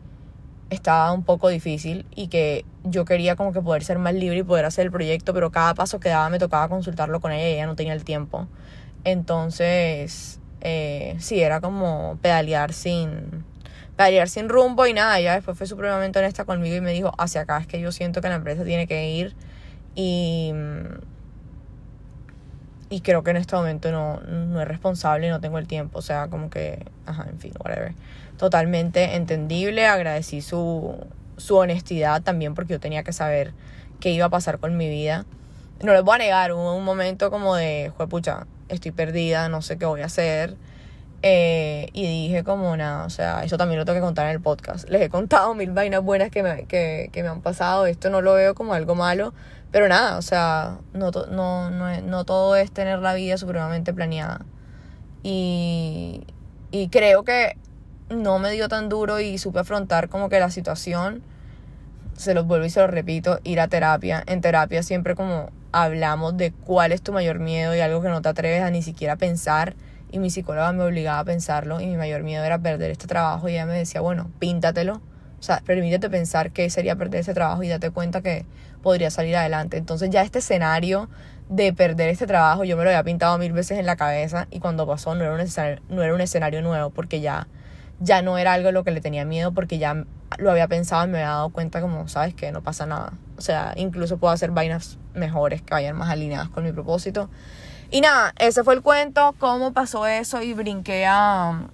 estaba 0.70 1.12
un 1.12 1.24
poco 1.24 1.48
difícil 1.48 2.04
y 2.14 2.28
que 2.28 2.64
yo 2.84 3.04
quería 3.04 3.36
como 3.36 3.52
que 3.52 3.60
poder 3.60 3.84
ser 3.84 3.98
más 3.98 4.14
libre 4.14 4.38
y 4.38 4.42
poder 4.42 4.64
hacer 4.64 4.86
el 4.86 4.92
proyecto, 4.92 5.32
pero 5.32 5.50
cada 5.50 5.74
paso 5.74 6.00
que 6.00 6.08
daba 6.08 6.28
me 6.30 6.38
tocaba 6.38 6.68
consultarlo 6.68 7.20
con 7.20 7.32
ella 7.32 7.48
y 7.48 7.52
ella 7.54 7.66
no 7.66 7.76
tenía 7.76 7.94
el 7.94 8.04
tiempo. 8.04 8.46
Entonces, 9.04 10.40
eh, 10.60 11.16
sí, 11.18 11.40
era 11.40 11.60
como 11.60 12.18
pedalear 12.20 12.72
sin, 12.72 13.44
llegar 14.06 14.28
sin 14.28 14.48
rumbo 14.48 14.86
y 14.86 14.92
nada. 14.92 15.18
Ella 15.18 15.34
después 15.34 15.58
fue 15.58 15.66
supremamente 15.66 16.18
honesta 16.18 16.44
conmigo 16.44 16.76
y 16.76 16.80
me 16.80 16.92
dijo, 16.92 17.12
hacia 17.18 17.42
acá 17.42 17.58
es 17.58 17.66
que 17.66 17.80
yo 17.80 17.92
siento 17.92 18.20
que 18.20 18.28
la 18.28 18.36
empresa 18.36 18.64
tiene 18.64 18.86
que 18.86 19.10
ir 19.10 19.34
y, 19.94 20.52
y 22.90 23.00
creo 23.00 23.22
que 23.22 23.30
en 23.30 23.36
este 23.36 23.56
momento 23.56 23.90
no, 23.90 24.20
no 24.20 24.60
es 24.60 24.68
responsable 24.68 25.28
no 25.28 25.40
tengo 25.40 25.58
el 25.58 25.66
tiempo. 25.66 25.98
O 25.98 26.02
sea, 26.02 26.28
como 26.28 26.48
que, 26.50 26.86
ajá, 27.06 27.26
en 27.28 27.38
fin, 27.38 27.52
whatever. 27.58 27.94
Totalmente 28.36 29.16
entendible, 29.16 29.86
agradecí 29.86 30.40
su, 30.40 30.96
su 31.36 31.56
honestidad 31.56 32.22
también 32.22 32.54
porque 32.54 32.74
yo 32.74 32.80
tenía 32.80 33.02
que 33.02 33.12
saber 33.12 33.52
qué 33.98 34.10
iba 34.10 34.26
a 34.26 34.30
pasar 34.30 34.58
con 34.58 34.76
mi 34.76 34.88
vida. 34.88 35.26
No 35.82 35.92
les 35.92 36.02
voy 36.02 36.14
a 36.14 36.18
negar, 36.18 36.52
hubo 36.52 36.76
un 36.76 36.84
momento 36.84 37.30
como 37.30 37.56
de, 37.56 37.92
pucha, 38.08 38.46
estoy 38.68 38.92
perdida, 38.92 39.48
no 39.48 39.62
sé 39.62 39.78
qué 39.78 39.86
voy 39.86 40.02
a 40.02 40.06
hacer 40.06 40.56
eh, 41.22 41.88
y 41.92 42.02
dije 42.02 42.44
como 42.44 42.76
nada, 42.76 43.04
o 43.04 43.10
sea, 43.10 43.42
eso 43.42 43.58
también 43.58 43.78
lo 43.78 43.84
tengo 43.84 43.96
que 43.96 44.04
contar 44.04 44.26
en 44.26 44.32
el 44.32 44.40
podcast. 44.40 44.88
Les 44.88 45.02
he 45.02 45.08
contado 45.08 45.54
mil 45.54 45.72
vainas 45.72 46.02
buenas 46.02 46.30
que 46.30 46.42
me, 46.42 46.64
que, 46.66 47.10
que 47.12 47.22
me 47.22 47.28
han 47.28 47.40
pasado. 47.40 47.86
Esto 47.86 48.08
no 48.10 48.20
lo 48.20 48.34
veo 48.34 48.54
como 48.54 48.74
algo 48.74 48.94
malo. 48.94 49.34
Pero 49.70 49.88
nada, 49.88 50.16
o 50.16 50.22
sea, 50.22 50.78
no, 50.94 51.10
no, 51.10 51.70
no, 51.70 52.00
no 52.00 52.24
todo 52.24 52.56
es 52.56 52.70
tener 52.70 53.00
la 53.00 53.14
vida 53.14 53.36
supremamente 53.36 53.92
planeada. 53.92 54.46
Y, 55.22 56.24
y 56.70 56.88
creo 56.88 57.24
que 57.24 57.56
no 58.08 58.38
me 58.38 58.50
dio 58.52 58.68
tan 58.68 58.88
duro 58.88 59.20
y 59.20 59.36
supe 59.38 59.58
afrontar 59.58 60.08
como 60.08 60.28
que 60.28 60.40
la 60.40 60.50
situación. 60.50 61.22
Se 62.16 62.34
los 62.34 62.46
vuelvo 62.46 62.64
y 62.64 62.70
se 62.70 62.80
los 62.80 62.90
repito, 62.90 63.40
ir 63.44 63.60
a 63.60 63.68
terapia. 63.68 64.22
En 64.26 64.40
terapia 64.40 64.82
siempre 64.82 65.14
como 65.14 65.50
hablamos 65.72 66.36
de 66.36 66.52
cuál 66.52 66.92
es 66.92 67.02
tu 67.02 67.12
mayor 67.12 67.38
miedo 67.40 67.74
y 67.74 67.80
algo 67.80 68.00
que 68.00 68.08
no 68.08 68.22
te 68.22 68.28
atreves 68.28 68.62
a 68.62 68.70
ni 68.70 68.82
siquiera 68.82 69.16
pensar 69.16 69.74
y 70.10 70.18
mi 70.18 70.30
psicóloga 70.30 70.72
me 70.72 70.84
obligaba 70.84 71.20
a 71.20 71.24
pensarlo 71.24 71.80
y 71.80 71.86
mi 71.86 71.96
mayor 71.96 72.22
miedo 72.22 72.44
era 72.44 72.58
perder 72.58 72.90
este 72.90 73.06
trabajo 73.06 73.48
y 73.48 73.52
ella 73.52 73.66
me 73.66 73.76
decía, 73.76 74.00
bueno, 74.00 74.30
píntatelo, 74.38 74.94
o 75.38 75.42
sea, 75.42 75.62
permítete 75.64 76.10
pensar 76.10 76.50
qué 76.50 76.68
sería 76.70 76.96
perder 76.96 77.20
ese 77.20 77.34
trabajo 77.34 77.62
y 77.62 77.68
date 77.68 77.90
cuenta 77.90 78.22
que 78.22 78.44
podría 78.82 79.10
salir 79.10 79.36
adelante. 79.36 79.76
Entonces 79.76 80.10
ya 80.10 80.22
este 80.22 80.40
escenario 80.40 81.08
de 81.48 81.72
perder 81.72 82.10
este 82.10 82.26
trabajo 82.26 82.64
yo 82.64 82.76
me 82.76 82.84
lo 82.84 82.90
había 82.90 83.02
pintado 83.02 83.38
mil 83.38 83.52
veces 83.52 83.78
en 83.78 83.86
la 83.86 83.96
cabeza 83.96 84.48
y 84.50 84.60
cuando 84.60 84.86
pasó 84.86 85.14
no 85.14 85.24
era 85.24 85.32
un 85.32 85.40
escenario, 85.40 85.82
no 85.88 86.02
era 86.02 86.14
un 86.14 86.20
escenario 86.20 86.60
nuevo 86.62 86.90
porque 86.90 87.20
ya, 87.20 87.48
ya 88.00 88.22
no 88.22 88.36
era 88.36 88.52
algo 88.52 88.70
lo 88.72 88.84
que 88.84 88.90
le 88.90 89.00
tenía 89.00 89.24
miedo 89.24 89.52
porque 89.52 89.78
ya 89.78 90.04
lo 90.38 90.50
había 90.50 90.68
pensado 90.68 91.04
y 91.06 91.08
me 91.08 91.18
había 91.18 91.30
dado 91.30 91.50
cuenta 91.50 91.80
como, 91.80 92.06
sabes 92.08 92.34
que 92.34 92.52
no 92.52 92.62
pasa 92.62 92.86
nada. 92.86 93.12
O 93.38 93.40
sea, 93.40 93.72
incluso 93.76 94.18
puedo 94.18 94.32
hacer 94.32 94.50
vainas 94.50 94.98
mejores 95.14 95.62
que 95.62 95.72
vayan 95.72 95.96
más 95.96 96.10
alineadas 96.10 96.48
con 96.48 96.64
mi 96.64 96.72
propósito. 96.72 97.30
Y 97.90 98.02
nada, 98.02 98.34
ese 98.38 98.64
fue 98.64 98.74
el 98.74 98.82
cuento, 98.82 99.34
cómo 99.38 99.72
pasó 99.72 100.06
eso 100.06 100.42
y 100.42 100.52
brinqué 100.52 101.06
a, 101.06 101.68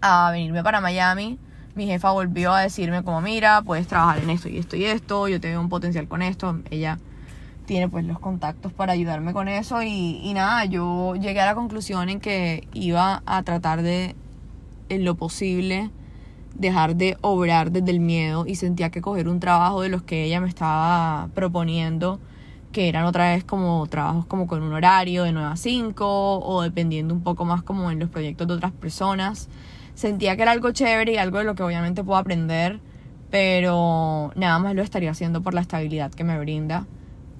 a 0.00 0.30
venirme 0.32 0.64
para 0.64 0.80
Miami. 0.80 1.38
Mi 1.76 1.86
jefa 1.86 2.10
volvió 2.10 2.52
a 2.52 2.62
decirme 2.62 3.04
como, 3.04 3.20
mira, 3.20 3.62
puedes 3.62 3.86
trabajar 3.86 4.18
en 4.18 4.30
esto 4.30 4.48
y 4.48 4.58
esto 4.58 4.74
y 4.74 4.84
esto, 4.84 5.28
yo 5.28 5.40
te 5.40 5.48
veo 5.48 5.60
un 5.60 5.68
potencial 5.68 6.08
con 6.08 6.22
esto. 6.22 6.58
Ella 6.70 6.98
tiene 7.64 7.88
pues 7.88 8.04
los 8.04 8.18
contactos 8.18 8.72
para 8.72 8.92
ayudarme 8.92 9.32
con 9.32 9.46
eso 9.46 9.80
y, 9.82 10.20
y 10.20 10.34
nada, 10.34 10.64
yo 10.64 11.14
llegué 11.14 11.40
a 11.40 11.46
la 11.46 11.54
conclusión 11.54 12.08
en 12.08 12.18
que 12.18 12.66
iba 12.72 13.22
a 13.24 13.42
tratar 13.44 13.82
de, 13.82 14.16
en 14.88 15.04
lo 15.04 15.14
posible, 15.14 15.92
dejar 16.56 16.96
de 16.96 17.16
obrar 17.20 17.70
desde 17.70 17.92
el 17.92 18.00
miedo 18.00 18.46
y 18.48 18.56
sentía 18.56 18.90
que 18.90 19.00
coger 19.00 19.28
un 19.28 19.38
trabajo 19.38 19.82
de 19.82 19.90
los 19.90 20.02
que 20.02 20.24
ella 20.24 20.40
me 20.40 20.48
estaba 20.48 21.28
proponiendo 21.36 22.18
que 22.72 22.88
eran 22.88 23.04
otra 23.04 23.32
vez 23.32 23.44
como 23.44 23.86
trabajos 23.86 24.26
como 24.26 24.46
con 24.46 24.62
un 24.62 24.72
horario 24.72 25.24
de 25.24 25.32
9 25.32 25.48
a 25.52 25.56
5 25.56 26.38
o 26.38 26.62
dependiendo 26.62 27.14
un 27.14 27.22
poco 27.22 27.44
más 27.44 27.62
como 27.62 27.90
en 27.90 27.98
los 27.98 28.08
proyectos 28.10 28.46
de 28.48 28.54
otras 28.54 28.72
personas. 28.72 29.48
Sentía 29.94 30.36
que 30.36 30.42
era 30.42 30.52
algo 30.52 30.70
chévere 30.70 31.12
y 31.12 31.16
algo 31.16 31.38
de 31.38 31.44
lo 31.44 31.54
que 31.54 31.62
obviamente 31.62 32.04
puedo 32.04 32.18
aprender, 32.18 32.80
pero 33.30 34.32
nada 34.36 34.58
más 34.58 34.74
lo 34.74 34.82
estaría 34.82 35.10
haciendo 35.10 35.42
por 35.42 35.54
la 35.54 35.60
estabilidad 35.60 36.12
que 36.12 36.24
me 36.24 36.38
brinda. 36.38 36.86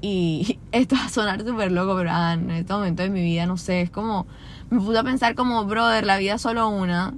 Y 0.00 0.58
esto 0.72 0.96
va 0.96 1.06
a 1.06 1.08
sonar 1.08 1.44
súper 1.44 1.72
loco, 1.72 1.96
pero 1.96 2.10
ah, 2.12 2.34
en 2.34 2.50
este 2.50 2.72
momento 2.72 3.02
de 3.02 3.10
mi 3.10 3.22
vida, 3.22 3.46
no 3.46 3.56
sé, 3.56 3.82
es 3.82 3.90
como, 3.90 4.26
me 4.70 4.80
puse 4.80 4.98
a 4.98 5.04
pensar 5.04 5.34
como, 5.34 5.64
brother, 5.64 6.04
la 6.04 6.18
vida 6.18 6.34
es 6.34 6.42
solo 6.42 6.68
una. 6.68 7.14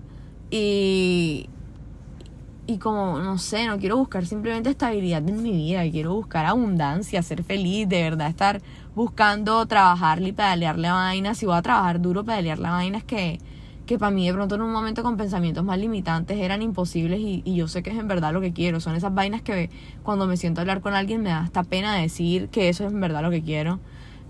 Y, 0.50 1.48
y 2.66 2.78
como, 2.78 3.18
no 3.18 3.38
sé, 3.38 3.66
no 3.66 3.78
quiero 3.78 3.96
buscar 3.96 4.24
simplemente 4.24 4.70
estabilidad 4.70 5.28
en 5.28 5.42
mi 5.42 5.50
vida, 5.50 5.82
quiero 5.90 6.14
buscar 6.14 6.46
abundancia, 6.46 7.22
ser 7.22 7.42
feliz, 7.42 7.88
de 7.88 8.02
verdad 8.02 8.28
estar 8.28 8.62
buscando 8.94 9.66
trabajarle 9.66 10.28
y 10.28 10.32
pedalearle 10.32 10.90
vainas. 10.90 11.38
Si 11.38 11.46
voy 11.46 11.56
a 11.56 11.62
trabajar 11.62 12.00
duro, 12.00 12.24
pedalearle 12.24 12.68
a 12.68 12.70
vainas 12.70 13.02
que, 13.02 13.40
que 13.84 13.98
para 13.98 14.12
mí 14.12 14.26
de 14.28 14.32
pronto 14.32 14.54
en 14.54 14.62
un 14.62 14.70
momento 14.70 15.02
con 15.02 15.16
pensamientos 15.16 15.64
más 15.64 15.78
limitantes 15.78 16.38
eran 16.38 16.62
imposibles 16.62 17.18
y, 17.18 17.42
y, 17.44 17.56
yo 17.56 17.66
sé 17.66 17.82
que 17.82 17.90
es 17.90 17.98
en 17.98 18.06
verdad 18.06 18.32
lo 18.32 18.40
que 18.40 18.52
quiero. 18.52 18.78
Son 18.78 18.94
esas 18.94 19.12
vainas 19.12 19.42
que 19.42 19.68
cuando 20.04 20.28
me 20.28 20.36
siento 20.36 20.60
a 20.60 20.62
hablar 20.62 20.80
con 20.82 20.94
alguien 20.94 21.20
me 21.20 21.30
da 21.30 21.40
hasta 21.40 21.64
pena 21.64 21.96
decir 21.96 22.48
que 22.48 22.68
eso 22.68 22.86
es 22.86 22.92
en 22.92 23.00
verdad 23.00 23.22
lo 23.22 23.30
que 23.30 23.42
quiero. 23.42 23.80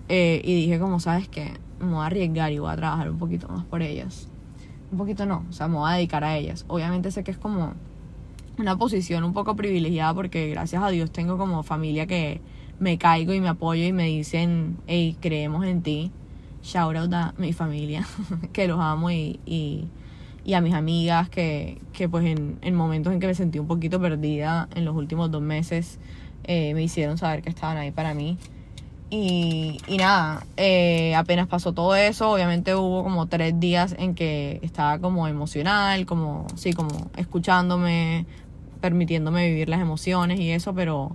Eh, 0.08 0.40
y 0.44 0.54
dije 0.54 0.78
como, 0.78 1.00
¿sabes 1.00 1.28
que 1.28 1.52
Me 1.80 1.92
voy 1.92 2.02
a 2.02 2.06
arriesgar 2.06 2.50
y 2.52 2.58
voy 2.58 2.72
a 2.72 2.76
trabajar 2.76 3.10
un 3.10 3.18
poquito 3.18 3.48
más 3.48 3.64
por 3.64 3.82
ellas. 3.82 4.28
un 4.90 4.98
poquito 4.98 5.26
no, 5.26 5.44
o 5.48 5.52
sea, 5.52 5.68
me 5.68 5.76
voy 5.76 5.90
a 5.90 5.94
dedicar 5.94 6.24
a 6.24 6.36
ellas. 6.36 6.64
Obviamente 6.68 7.10
sé 7.10 7.24
que 7.24 7.30
es 7.30 7.38
como 7.38 7.74
una 8.58 8.76
posición 8.76 9.24
un 9.24 9.32
poco 9.32 9.56
privilegiada 9.56 10.14
porque 10.14 10.50
gracias 10.50 10.82
a 10.82 10.90
Dios 10.90 11.10
tengo 11.10 11.38
como 11.38 11.62
familia 11.62 12.06
que 12.06 12.40
me 12.78 12.98
caigo 12.98 13.32
y 13.32 13.40
me 13.40 13.48
apoyo 13.48 13.84
y 13.84 13.92
me 13.92 14.06
dicen, 14.06 14.78
hey, 14.86 15.16
creemos 15.20 15.64
en 15.64 15.82
ti. 15.82 16.10
Shout 16.62 16.96
out 16.96 17.12
a 17.12 17.34
mi 17.38 17.52
familia, 17.52 18.06
que 18.52 18.68
los 18.68 18.78
amo 18.78 19.10
y, 19.10 19.40
y, 19.44 19.88
y 20.44 20.54
a 20.54 20.60
mis 20.60 20.74
amigas 20.74 21.28
que, 21.28 21.80
que 21.92 22.08
pues 22.08 22.24
en, 22.24 22.58
en, 22.62 22.74
momentos 22.74 23.12
en 23.12 23.18
que 23.18 23.26
me 23.26 23.34
sentí 23.34 23.58
un 23.58 23.66
poquito 23.66 24.00
perdida 24.00 24.68
en 24.74 24.84
los 24.84 24.94
últimos 24.94 25.30
dos 25.30 25.42
meses 25.42 25.98
eh, 26.44 26.74
me 26.74 26.82
hicieron 26.82 27.18
saber 27.18 27.42
que 27.42 27.50
estaban 27.50 27.76
ahí 27.76 27.90
para 27.90 28.14
mí. 28.14 28.38
Y, 29.14 29.76
y 29.86 29.98
nada, 29.98 30.42
eh, 30.56 31.14
apenas 31.14 31.46
pasó 31.46 31.74
todo 31.74 31.94
eso, 31.94 32.30
obviamente 32.30 32.74
hubo 32.74 33.04
como 33.04 33.26
tres 33.26 33.60
días 33.60 33.94
en 33.98 34.14
que 34.14 34.58
estaba 34.62 34.98
como 35.00 35.28
emocional, 35.28 36.06
como, 36.06 36.46
sí, 36.56 36.72
como 36.72 37.10
escuchándome, 37.18 38.24
permitiéndome 38.80 39.50
vivir 39.50 39.68
las 39.68 39.82
emociones 39.82 40.40
y 40.40 40.50
eso, 40.50 40.74
pero 40.74 41.14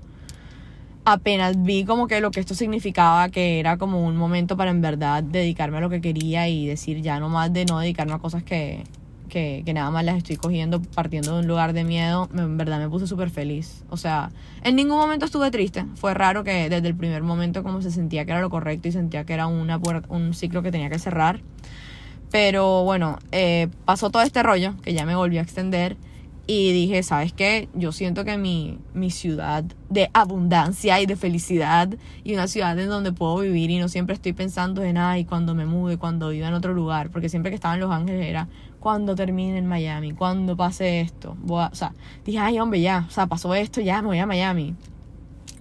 apenas 1.06 1.63
vi 1.63 1.86
como 1.86 2.06
que 2.06 2.22
lo 2.22 2.30
que 2.30 2.39
esto 2.39 2.54
significaba, 2.54 3.30
que 3.30 3.60
era 3.60 3.77
como 3.77 4.06
un 4.06 4.16
momento 4.16 4.58
para 4.58 4.70
en 4.70 4.82
verdad 4.82 5.24
dedicarme 5.24 5.77
a 5.80 5.82
lo 5.82 5.89
que 5.89 6.00
quería 6.00 6.48
y 6.48 6.68
decir 6.68 7.01
ya 7.01 7.20
no 7.20 7.30
más 7.30 7.51
de 7.51 7.66
no 7.66 7.80
dedicarme 7.80 8.13
a 8.13 8.20
cosas 8.20 8.44
que, 8.44 8.84
que, 9.27 9.63
nada 9.74 9.91
más 9.91 10.03
las 10.03 10.17
estoy 10.17 10.38
cogiendo 10.38 10.81
partiendo 10.81 11.34
de 11.34 11.41
un 11.41 11.48
lugar 11.48 11.74
de 11.74 11.84
miedo, 11.84 12.29
en 12.36 12.57
verdad 12.57 12.79
me 12.79 12.89
puse 12.89 13.07
súper 13.07 13.29
feliz. 13.29 13.84
O 13.89 13.98
sea, 13.98 14.31
en 14.63 14.75
ningún 14.75 14.98
momento 14.98 15.25
estuve 15.25 15.51
triste. 15.51 15.86
Fue 15.96 16.13
raro 16.13 16.43
que 16.43 16.69
desde 16.69 16.88
el 16.88 16.96
primer 16.96 17.24
momento 17.24 17.63
como 17.63 17.81
se 17.81 17.91
sentía 17.91 18.25
que 18.25 18.31
era 18.31 18.41
lo 18.41 18.50
correcto 18.50 18.88
y 18.88 18.91
sentía 18.91 19.25
que 19.25 19.34
era 19.34 19.48
una 19.48 19.79
un 20.10 20.34
ciclo 20.34 20.63
que 20.63 20.72
tenía 20.72 20.89
que 20.89 21.00
cerrar. 21.00 21.41
Pero 22.31 22.84
bueno, 22.84 23.19
eh, 23.31 23.69
pasó 23.86 24.10
todo 24.10 24.22
este 24.24 24.43
rollo 24.43 24.75
que 24.81 24.93
ya 24.93 25.05
me 25.05 25.15
volvió 25.15 25.39
a 25.39 25.43
extender 25.43 25.98
y 26.50 26.72
dije, 26.72 27.03
¿sabes 27.03 27.34
qué? 27.34 27.67
Yo 27.74 27.91
siento 27.91 28.24
que 28.24 28.38
mi, 28.38 28.79
mi 28.93 29.12
ciudad 29.12 29.65
de 29.89 30.10
abundancia 30.13 31.00
y 31.01 31.05
de 31.05 31.17
felicidad 31.17 31.89
y 32.24 32.34
una 32.34 32.48
ciudad 32.48 32.79
en 32.79 32.88
donde 32.88 33.12
puedo 33.12 33.39
vivir 33.39 33.69
y 33.69 33.79
no 33.79 33.89
siempre 33.89 34.15
estoy 34.15 34.31
pensando 34.31 34.81
en, 34.81 34.98
ay, 34.98 35.25
cuando 35.25 35.55
me 35.55 35.65
mude, 35.65 35.98
cuando 35.98 36.29
viva 36.29 36.48
en 36.48 36.53
otro 36.53 36.74
lugar, 36.74 37.10
porque 37.12 37.27
siempre 37.27 37.51
que 37.51 37.55
estaba 37.55 37.74
en 37.74 37.81
Los 37.81 37.91
Ángeles 37.91 38.25
era, 38.25 38.48
cuando 38.79 39.15
termine 39.15 39.57
en 39.57 39.67
Miami, 39.67 40.13
cuando 40.13 40.55
pase 40.55 41.01
esto. 41.01 41.36
o 41.48 41.69
sea, 41.74 41.93
dije, 42.25 42.39
ay, 42.39 42.60
hombre, 42.60 42.81
ya, 42.81 43.05
o 43.07 43.12
sea, 43.12 43.27
pasó 43.27 43.53
esto, 43.55 43.81
ya 43.81 44.01
me 44.01 44.10
voy 44.10 44.19
a 44.19 44.25
Miami. 44.25 44.75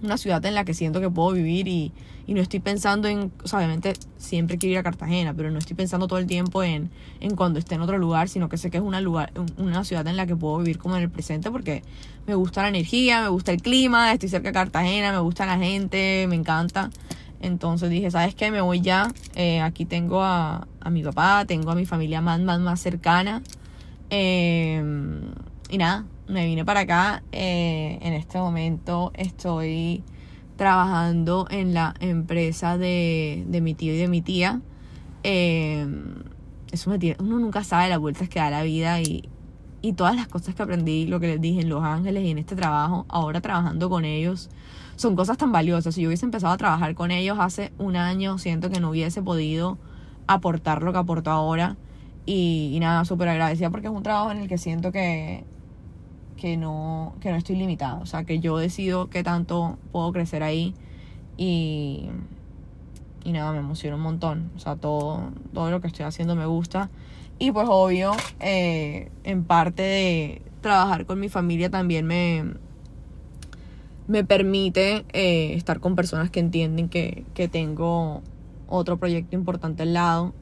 Una 0.01 0.17
ciudad 0.17 0.45
en 0.45 0.53
la 0.53 0.63
que 0.63 0.73
siento 0.73 1.01
que 1.01 1.09
puedo 1.09 1.31
vivir 1.31 1.67
y, 1.67 1.91
y 2.27 2.33
no 2.33 2.41
estoy 2.41 2.59
pensando 2.59 3.07
en, 3.07 3.31
o 3.41 3.47
sea, 3.47 3.59
obviamente 3.59 3.93
siempre 4.17 4.57
quiero 4.57 4.73
ir 4.73 4.79
a 4.79 4.83
Cartagena, 4.83 5.33
pero 5.33 5.49
no 5.49 5.59
estoy 5.59 5.75
pensando 5.77 6.07
todo 6.07 6.19
el 6.19 6.27
tiempo 6.27 6.61
en, 6.61 6.91
en 7.21 7.35
cuando 7.35 7.57
esté 7.57 7.75
en 7.75 7.81
otro 7.81 7.97
lugar, 7.97 8.27
sino 8.27 8.49
que 8.49 8.57
sé 8.57 8.69
que 8.69 8.77
es 8.77 8.83
una, 8.83 8.99
lugar, 8.99 9.31
una 9.57 9.85
ciudad 9.85 10.05
en 10.07 10.17
la 10.17 10.27
que 10.27 10.35
puedo 10.35 10.57
vivir 10.57 10.77
como 10.77 10.97
en 10.97 11.03
el 11.03 11.09
presente 11.09 11.49
porque 11.49 11.83
me 12.27 12.35
gusta 12.35 12.61
la 12.61 12.67
energía, 12.67 13.21
me 13.21 13.29
gusta 13.29 13.53
el 13.53 13.61
clima, 13.61 14.11
estoy 14.11 14.27
cerca 14.27 14.49
de 14.49 14.53
Cartagena, 14.53 15.13
me 15.13 15.19
gusta 15.19 15.45
la 15.45 15.57
gente, 15.57 16.27
me 16.27 16.35
encanta. 16.35 16.91
Entonces 17.41 17.89
dije, 17.89 18.09
¿sabes 18.11 18.35
qué? 18.35 18.51
Me 18.51 18.61
voy 18.61 18.81
ya. 18.81 19.11
Eh, 19.35 19.61
aquí 19.61 19.85
tengo 19.85 20.23
a, 20.23 20.67
a, 20.79 20.89
mi 20.89 21.03
papá, 21.03 21.45
tengo 21.45 21.71
a 21.71 21.75
mi 21.75 21.85
familia 21.85 22.21
más, 22.21 22.39
más, 22.41 22.59
más 22.59 22.79
cercana. 22.79 23.41
Eh, 24.09 24.83
y 25.69 25.77
nada, 25.77 26.05
me 26.27 26.45
vine 26.45 26.65
para 26.65 26.81
acá. 26.81 27.23
Eh, 27.31 27.99
en 28.01 28.13
este 28.13 28.39
momento 28.39 29.11
estoy 29.15 30.03
trabajando 30.55 31.47
en 31.51 31.73
la 31.73 31.93
empresa 31.99 32.77
de, 32.77 33.45
de 33.47 33.61
mi 33.61 33.75
tío 33.75 33.93
y 33.93 33.97
de 33.97 34.07
mi 34.07 34.21
tía. 34.21 34.61
eso 35.23 36.89
me 36.89 36.97
tiene, 36.99 37.17
uno 37.19 37.39
nunca 37.39 37.63
sabe 37.63 37.89
las 37.89 37.99
vueltas 37.99 38.29
que 38.29 38.39
da 38.39 38.49
la 38.49 38.63
vida 38.63 38.99
y, 39.01 39.29
y 39.81 39.93
todas 39.93 40.15
las 40.15 40.27
cosas 40.27 40.55
que 40.55 40.63
aprendí, 40.63 41.05
lo 41.05 41.19
que 41.19 41.27
les 41.27 41.41
dije 41.41 41.61
en 41.61 41.69
Los 41.69 41.83
Ángeles 41.83 42.23
y 42.23 42.31
en 42.31 42.39
este 42.39 42.55
trabajo, 42.55 43.05
ahora 43.07 43.41
trabajando 43.41 43.89
con 43.89 44.05
ellos 44.05 44.49
son 44.97 45.15
cosas 45.15 45.37
tan 45.37 45.51
valiosas. 45.51 45.95
Si 45.95 46.01
yo 46.01 46.09
hubiese 46.09 46.25
empezado 46.25 46.53
a 46.53 46.57
trabajar 46.57 46.93
con 46.95 47.11
ellos 47.11 47.37
hace 47.39 47.71
un 47.77 47.95
año, 47.95 48.37
siento 48.39 48.69
que 48.69 48.79
no 48.81 48.89
hubiese 48.89 49.21
podido 49.21 49.77
aportar 50.25 50.83
lo 50.83 50.91
que 50.91 50.97
aporto 50.97 51.31
ahora. 51.31 51.77
Y, 52.25 52.77
nada, 52.81 53.05
súper 53.05 53.29
agradecida 53.29 53.69
porque 53.69 53.87
es 53.87 53.93
un 53.93 54.03
trabajo 54.03 54.31
en 54.31 54.39
el 54.39 54.49
que 54.49 54.57
siento 54.57 54.91
que, 54.91 55.45
que, 56.35 56.57
no, 56.57 57.15
que 57.21 57.29
no 57.31 57.37
estoy 57.37 57.55
limitada. 57.55 57.99
O 57.99 58.05
sea, 58.05 58.25
que 58.25 58.39
yo 58.39 58.57
decido 58.57 59.09
qué 59.09 59.23
tanto 59.23 59.77
puedo 59.91 60.11
crecer 60.11 60.43
ahí. 60.43 60.73
Y, 61.37 62.09
y 63.23 63.31
nada, 63.31 63.51
me 63.53 63.59
emociona 63.59 63.95
un 63.95 64.01
montón. 64.01 64.51
O 64.55 64.59
sea, 64.59 64.75
todo, 64.75 65.31
todo 65.53 65.69
lo 65.69 65.79
que 65.79 65.87
estoy 65.87 66.05
haciendo 66.05 66.35
me 66.35 66.47
gusta. 66.47 66.89
Y 67.37 67.51
pues 67.51 67.67
obvio, 67.69 68.13
eh, 68.39 69.11
en 69.23 69.43
parte 69.43 69.83
de 69.83 70.41
trabajar 70.61 71.05
con 71.05 71.19
mi 71.19 71.29
familia 71.29 71.69
también 71.69 72.07
me, 72.07 72.55
me 74.07 74.23
permite 74.23 75.05
eh, 75.13 75.53
estar 75.53 75.79
con 75.79 75.95
personas 75.95 76.29
que 76.29 76.39
entienden 76.39 76.89
que, 76.89 77.25
que, 77.33 77.47
tengo 77.47 78.21
otro 78.67 78.97
proyecto 78.97 79.35
importante 79.35 79.83
al 79.83 79.93
lado, 79.93 80.33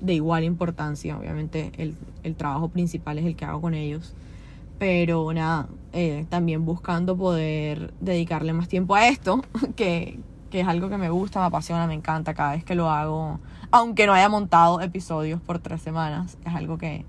de 0.00 0.14
igual 0.14 0.44
importancia. 0.44 1.16
Obviamente 1.16 1.72
el, 1.78 1.94
el, 2.24 2.34
trabajo 2.34 2.68
principal 2.68 3.18
es 3.18 3.24
el 3.24 3.36
que 3.36 3.44
hago 3.44 3.60
con 3.60 3.74
ellos. 3.74 4.14
Pero 4.78 5.32
nada, 5.32 5.68
eh, 5.92 6.26
también 6.28 6.64
buscando 6.64 7.16
poder 7.16 7.94
dedicarle 8.00 8.52
más 8.52 8.68
tiempo 8.68 8.94
a 8.94 9.08
esto, 9.08 9.42
que, 9.76 10.18
que 10.50 10.60
es 10.60 10.68
algo 10.68 10.88
que 10.90 10.98
me 10.98 11.08
gusta, 11.08 11.40
me 11.40 11.46
apasiona, 11.46 11.86
me 11.86 11.94
encanta 11.94 12.34
cada 12.34 12.52
vez 12.52 12.64
que 12.64 12.74
lo 12.74 12.90
hago. 12.90 13.40
Aunque 13.70 14.06
no 14.06 14.12
haya 14.12 14.28
montado 14.28 14.80
episodios 14.80 15.40
por 15.40 15.60
tres 15.60 15.80
semanas, 15.80 16.38
es 16.44 16.54
algo 16.54 16.76
que 16.76 17.04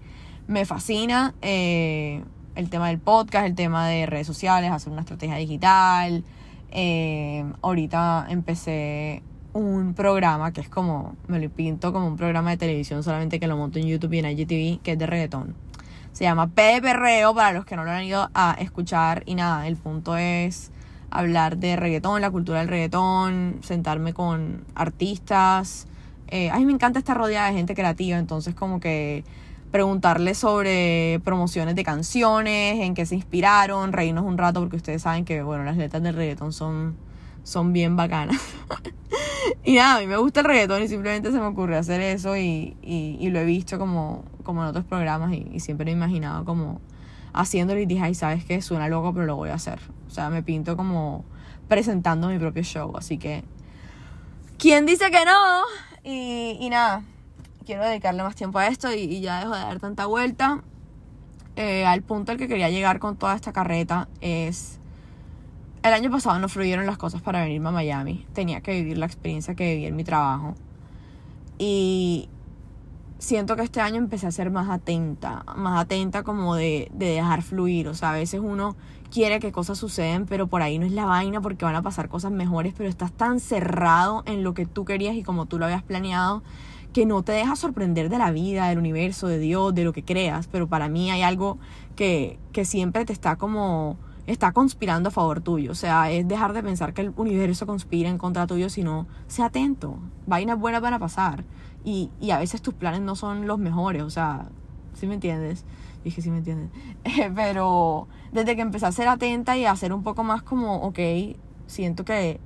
me 0.48 0.66
fascina. 0.66 1.34
Eh, 1.42 2.24
el 2.58 2.70
tema 2.70 2.88
del 2.88 2.98
podcast, 2.98 3.46
el 3.46 3.56
tema 3.56 3.88
de 3.88 4.08
redes 4.08 4.26
sociales, 4.26 4.72
hacer 4.72 4.92
una 4.92 5.02
estrategia 5.02 5.36
digital. 5.36 6.24
Eh, 6.72 7.46
ahorita 7.62 8.26
empecé 8.30 9.22
un 9.54 9.94
programa 9.94 10.52
que 10.52 10.62
es 10.62 10.70
como, 10.70 11.16
me 11.28 11.40
lo 11.40 11.50
pinto 11.50 11.94
como 11.94 12.08
un 12.08 12.18
programa 12.18 12.50
de 12.50 12.58
televisión, 12.58 13.04
solamente 13.04 13.40
que 13.40 13.48
lo 13.48 13.58
monto 13.58 13.78
en 13.80 13.88
YouTube 13.88 14.14
y 14.14 14.20
en 14.20 14.26
IGTV, 14.26 14.82
que 14.82 14.94
es 14.94 15.00
de 15.00 15.06
reggaetón. 15.06 15.56
Se 16.12 16.24
llama 16.24 16.48
Perreo 16.48 17.36
para 17.36 17.54
los 17.54 17.64
que 17.64 17.76
no 17.76 17.84
lo 17.84 17.92
han 17.92 18.04
ido 18.04 18.28
a 18.34 18.58
escuchar. 18.60 19.22
Y 19.28 19.36
nada, 19.36 19.68
el 19.68 19.76
punto 19.76 20.18
es 20.18 20.72
hablar 21.12 21.58
de 21.58 21.76
reggaetón, 21.76 22.22
la 22.22 22.32
cultura 22.32 22.60
del 22.60 22.70
reggaetón, 22.70 23.60
sentarme 23.62 24.14
con 24.14 24.66
artistas. 24.74 25.88
Eh, 26.30 26.50
a 26.50 26.58
mí 26.58 26.66
me 26.66 26.74
encanta 26.74 26.98
estar 26.98 27.16
rodeada 27.16 27.50
de 27.50 27.54
gente 27.54 27.76
creativa, 27.76 28.18
entonces 28.18 28.56
como 28.56 28.80
que 28.80 29.24
preguntarle 29.78 30.34
sobre 30.34 31.22
promociones 31.24 31.76
de 31.76 31.84
canciones, 31.84 32.80
en 32.80 32.96
qué 32.96 33.06
se 33.06 33.14
inspiraron, 33.14 33.94
reírnos 33.94 34.26
un 34.26 34.36
rato 34.36 34.60
porque 34.60 34.76
ustedes 34.76 35.04
saben 35.04 35.24
que, 35.24 35.44
bueno, 35.44 35.64
las 35.64 35.78
letras 35.78 36.02
del 36.02 36.16
reggaetón 36.16 36.52
son, 36.52 36.98
son 37.44 37.74
bien 37.74 37.96
bacanas. 37.96 38.42
y 39.64 39.76
nada, 39.76 39.98
a 39.98 40.00
mí 40.00 40.08
me 40.08 40.18
gusta 40.18 40.40
el 40.40 40.48
reggaetón 40.48 40.82
y 40.82 40.88
simplemente 40.88 41.32
se 41.32 41.40
me 41.40 41.46
ocurrió 41.46 41.78
hacer 41.78 42.02
eso 42.02 42.36
y, 42.36 42.76
y, 42.82 43.30
lo 43.30 43.38
he 43.38 43.46
visto 43.46 43.78
como, 43.78 44.26
como 44.42 44.64
en 44.64 44.70
otros 44.70 44.84
programas 44.84 45.32
y, 45.32 45.60
siempre 45.60 45.92
he 45.92 45.94
imaginado 45.94 46.44
como 46.44 46.82
haciéndolo 47.34 47.80
y 47.80 47.86
dije, 47.86 48.02
ay, 48.02 48.16
sabes 48.16 48.44
que 48.44 48.60
suena 48.64 48.90
loco, 48.90 49.14
pero 49.14 49.28
lo 49.28 49.36
voy 49.36 49.50
a 49.50 49.54
hacer. 49.54 49.78
O 50.08 50.10
sea, 50.10 50.32
me 50.32 50.42
pinto 50.42 50.76
como 50.76 51.24
presentando 51.68 52.30
mi 52.30 52.40
propio 52.40 52.64
show, 52.64 52.98
así 52.98 53.20
que... 53.20 53.44
¿Quién 54.58 54.88
dice 54.88 55.12
que 55.12 55.24
no? 55.24 55.62
Y, 56.04 56.58
y 56.60 56.70
nada, 56.72 57.04
quiero 57.68 57.84
dedicarle 57.84 58.24
más 58.24 58.36
tiempo 58.36 58.60
a 58.60 58.68
esto 58.68 58.92
y, 58.94 59.20
ya 59.20 59.42
dejo 59.42 59.54
de 59.54 59.60
dar 59.60 59.80
tanta 59.80 60.06
vuelta. 60.06 60.64
Eh, 61.58 61.86
al 61.86 62.02
punto 62.02 62.32
al 62.32 62.38
que 62.38 62.48
quería 62.48 62.70
llegar 62.70 63.00
con 63.00 63.18
toda 63.18 63.36
esta 63.36 63.52
carreta 63.52 64.08
es... 64.22 64.80
El 65.84 65.94
año 65.94 66.10
pasado 66.10 66.40
no 66.40 66.50
fluyeron 66.50 66.86
las 66.86 66.98
cosas 66.98 67.22
para 67.22 67.42
venirme 67.42 67.70
a 67.70 67.72
Miami. 67.72 68.26
Tenía 68.34 68.62
que 68.62 68.72
vivir 68.72 68.98
la 68.98 69.06
experiencia 69.06 69.54
que 69.54 69.76
viví 69.76 69.86
en 69.86 69.96
mi 69.96 70.04
trabajo. 70.04 70.56
Y 71.60 72.30
siento 73.20 73.56
que 73.56 73.62
este 73.62 73.80
año 73.80 73.98
empecé 73.98 74.28
a 74.28 74.32
ser 74.32 74.50
más 74.50 74.70
atenta. 74.70 75.44
Más 75.56 75.80
atenta 75.80 76.24
como 76.24 76.56
de, 76.56 76.90
de 76.94 77.08
dejar 77.08 77.42
fluir. 77.42 77.88
O 77.90 77.94
sea, 77.94 78.12
a 78.12 78.14
veces 78.14 78.42
uno 78.44 78.76
quiere 79.12 79.40
que 79.40 79.52
cosas 79.52 79.78
suceden, 79.78 80.26
pero 80.26 80.48
por 80.48 80.62
ahí 80.62 80.80
no 80.80 80.86
es 80.86 80.92
la 80.92 81.06
vaina 81.06 81.42
porque 81.42 81.64
van 81.64 81.76
a 81.76 81.82
pasar 81.82 82.10
cosas 82.10 82.32
mejores, 82.32 82.74
pero 82.76 82.90
estás 82.90 83.12
tan 83.12 83.40
cerrado 83.40 84.24
en 84.26 84.44
lo 84.44 84.54
que 84.54 84.66
tú 84.66 84.84
querías 84.84 85.16
y 85.16 85.24
como 85.24 85.46
tú 85.46 85.58
lo 85.60 85.66
habías 85.66 85.84
planeado 85.84 86.44
que 86.94 87.06
no 87.06 87.24
te 87.24 87.32
deja 87.32 87.56
sorprender 87.56 88.10
de 88.10 88.18
la 88.18 88.32
vida, 88.32 88.70
del 88.70 88.80
universo, 88.80 89.28
de 89.28 89.40
Dios, 89.40 89.74
de 89.76 89.84
lo 89.84 89.94
que 89.94 90.04
creas, 90.04 90.48
pero 90.48 90.68
para 90.68 90.90
mí 90.90 91.12
hay 91.12 91.22
algo 91.22 91.58
que, 91.96 92.40
que 92.52 92.66
siempre 92.66 93.06
te 93.06 93.14
está 93.14 93.36
como 93.36 93.98
está 94.28 94.52
conspirando 94.52 95.10
a 95.10 95.12
favor 95.12 95.42
tuyo. 95.42 95.72
O 95.72 95.76
sea, 95.76 96.12
es 96.12 96.28
dejar 96.28 96.54
de 96.54 96.62
pensar 96.62 96.94
que 96.94 97.02
el 97.02 97.14
universo 97.16 97.66
conspira 97.66 98.10
en 98.10 98.18
contra 98.18 98.46
tuyo, 98.46 98.70
sino 98.70 99.08
sé 99.28 99.42
atento. 99.42 99.98
Vainas 100.28 100.60
buenas 100.60 100.82
van 100.82 100.94
a 100.94 101.00
pasar. 101.00 101.46
Y, 101.84 102.12
y 102.20 102.32
a 102.32 102.38
veces 102.38 102.62
tus 102.62 102.74
planes 102.74 103.02
no 103.02 103.16
son 103.16 103.48
los 103.48 103.58
mejores. 103.58 104.04
O 104.04 104.10
sea, 104.10 104.50
¿sí 104.94 105.08
me 105.08 105.16
entiendes? 105.16 105.64
Dije, 106.04 106.22
sí 106.22 106.30
me 106.30 106.40
entiendes. 106.40 106.70
pero 107.36 108.08
desde 108.34 108.56
que 108.56 108.62
empecé 108.62 108.86
a 108.86 108.92
ser 108.92 109.08
atenta 109.08 109.58
y 109.58 109.66
a 109.66 109.76
ser 109.76 109.94
un 109.94 110.04
poco 110.04 110.24
más 110.24 110.44
como, 110.44 110.76
ok, 110.82 111.00
siento 111.66 112.04
que 112.04 112.40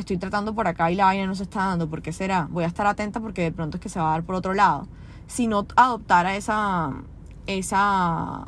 estoy 0.00 0.18
tratando 0.18 0.54
por 0.54 0.66
acá 0.66 0.90
y 0.90 0.94
la 0.94 1.06
vaina 1.06 1.26
no 1.26 1.34
se 1.34 1.44
está 1.44 1.66
dando, 1.66 1.88
¿por 1.88 2.02
qué 2.02 2.12
será? 2.12 2.48
Voy 2.50 2.64
a 2.64 2.66
estar 2.66 2.86
atenta 2.86 3.20
porque 3.20 3.42
de 3.42 3.52
pronto 3.52 3.76
es 3.76 3.82
que 3.82 3.88
se 3.88 3.98
va 3.98 4.08
a 4.08 4.10
dar 4.12 4.24
por 4.24 4.34
otro 4.34 4.54
lado. 4.54 4.86
si 5.26 5.46
no 5.48 5.66
adoptara 5.76 6.36
esa, 6.36 6.92
esa 7.46 8.46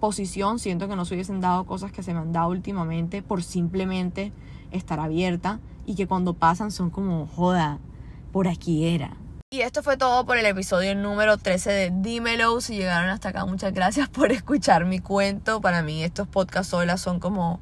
posición, 0.00 0.58
siento 0.58 0.88
que 0.88 0.96
no 0.96 1.04
se 1.04 1.14
hubiesen 1.14 1.40
dado 1.40 1.64
cosas 1.64 1.92
que 1.92 2.02
se 2.02 2.12
me 2.12 2.20
han 2.20 2.32
dado 2.32 2.48
últimamente 2.48 3.22
por 3.22 3.42
simplemente 3.42 4.32
estar 4.70 5.00
abierta 5.00 5.60
y 5.86 5.94
que 5.94 6.06
cuando 6.06 6.34
pasan 6.34 6.70
son 6.70 6.90
como, 6.90 7.26
joda, 7.26 7.78
por 8.32 8.48
aquí 8.48 8.86
era. 8.86 9.16
Y 9.52 9.62
esto 9.62 9.82
fue 9.82 9.96
todo 9.96 10.24
por 10.26 10.36
el 10.36 10.46
episodio 10.46 10.94
número 10.94 11.36
13 11.36 11.70
de 11.70 11.90
Dímelo. 11.92 12.60
Si 12.60 12.76
llegaron 12.76 13.10
hasta 13.10 13.30
acá, 13.30 13.44
muchas 13.46 13.74
gracias 13.74 14.08
por 14.08 14.30
escuchar 14.30 14.84
mi 14.84 15.00
cuento. 15.00 15.60
Para 15.60 15.82
mí 15.82 16.04
estos 16.04 16.28
podcasts 16.28 16.72
son 16.96 17.18
como 17.18 17.60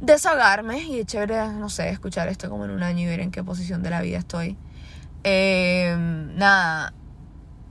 desahogarme 0.00 0.80
y 0.80 1.00
es 1.00 1.06
chévere, 1.06 1.48
no 1.52 1.68
sé, 1.68 1.88
escuchar 1.90 2.28
esto 2.28 2.50
como 2.50 2.64
en 2.64 2.70
un 2.70 2.82
año 2.82 3.02
y 3.02 3.06
ver 3.06 3.20
en 3.20 3.30
qué 3.30 3.42
posición 3.42 3.82
de 3.82 3.90
la 3.90 4.00
vida 4.02 4.18
estoy. 4.18 4.56
Eh, 5.24 5.96
nada, 6.34 6.92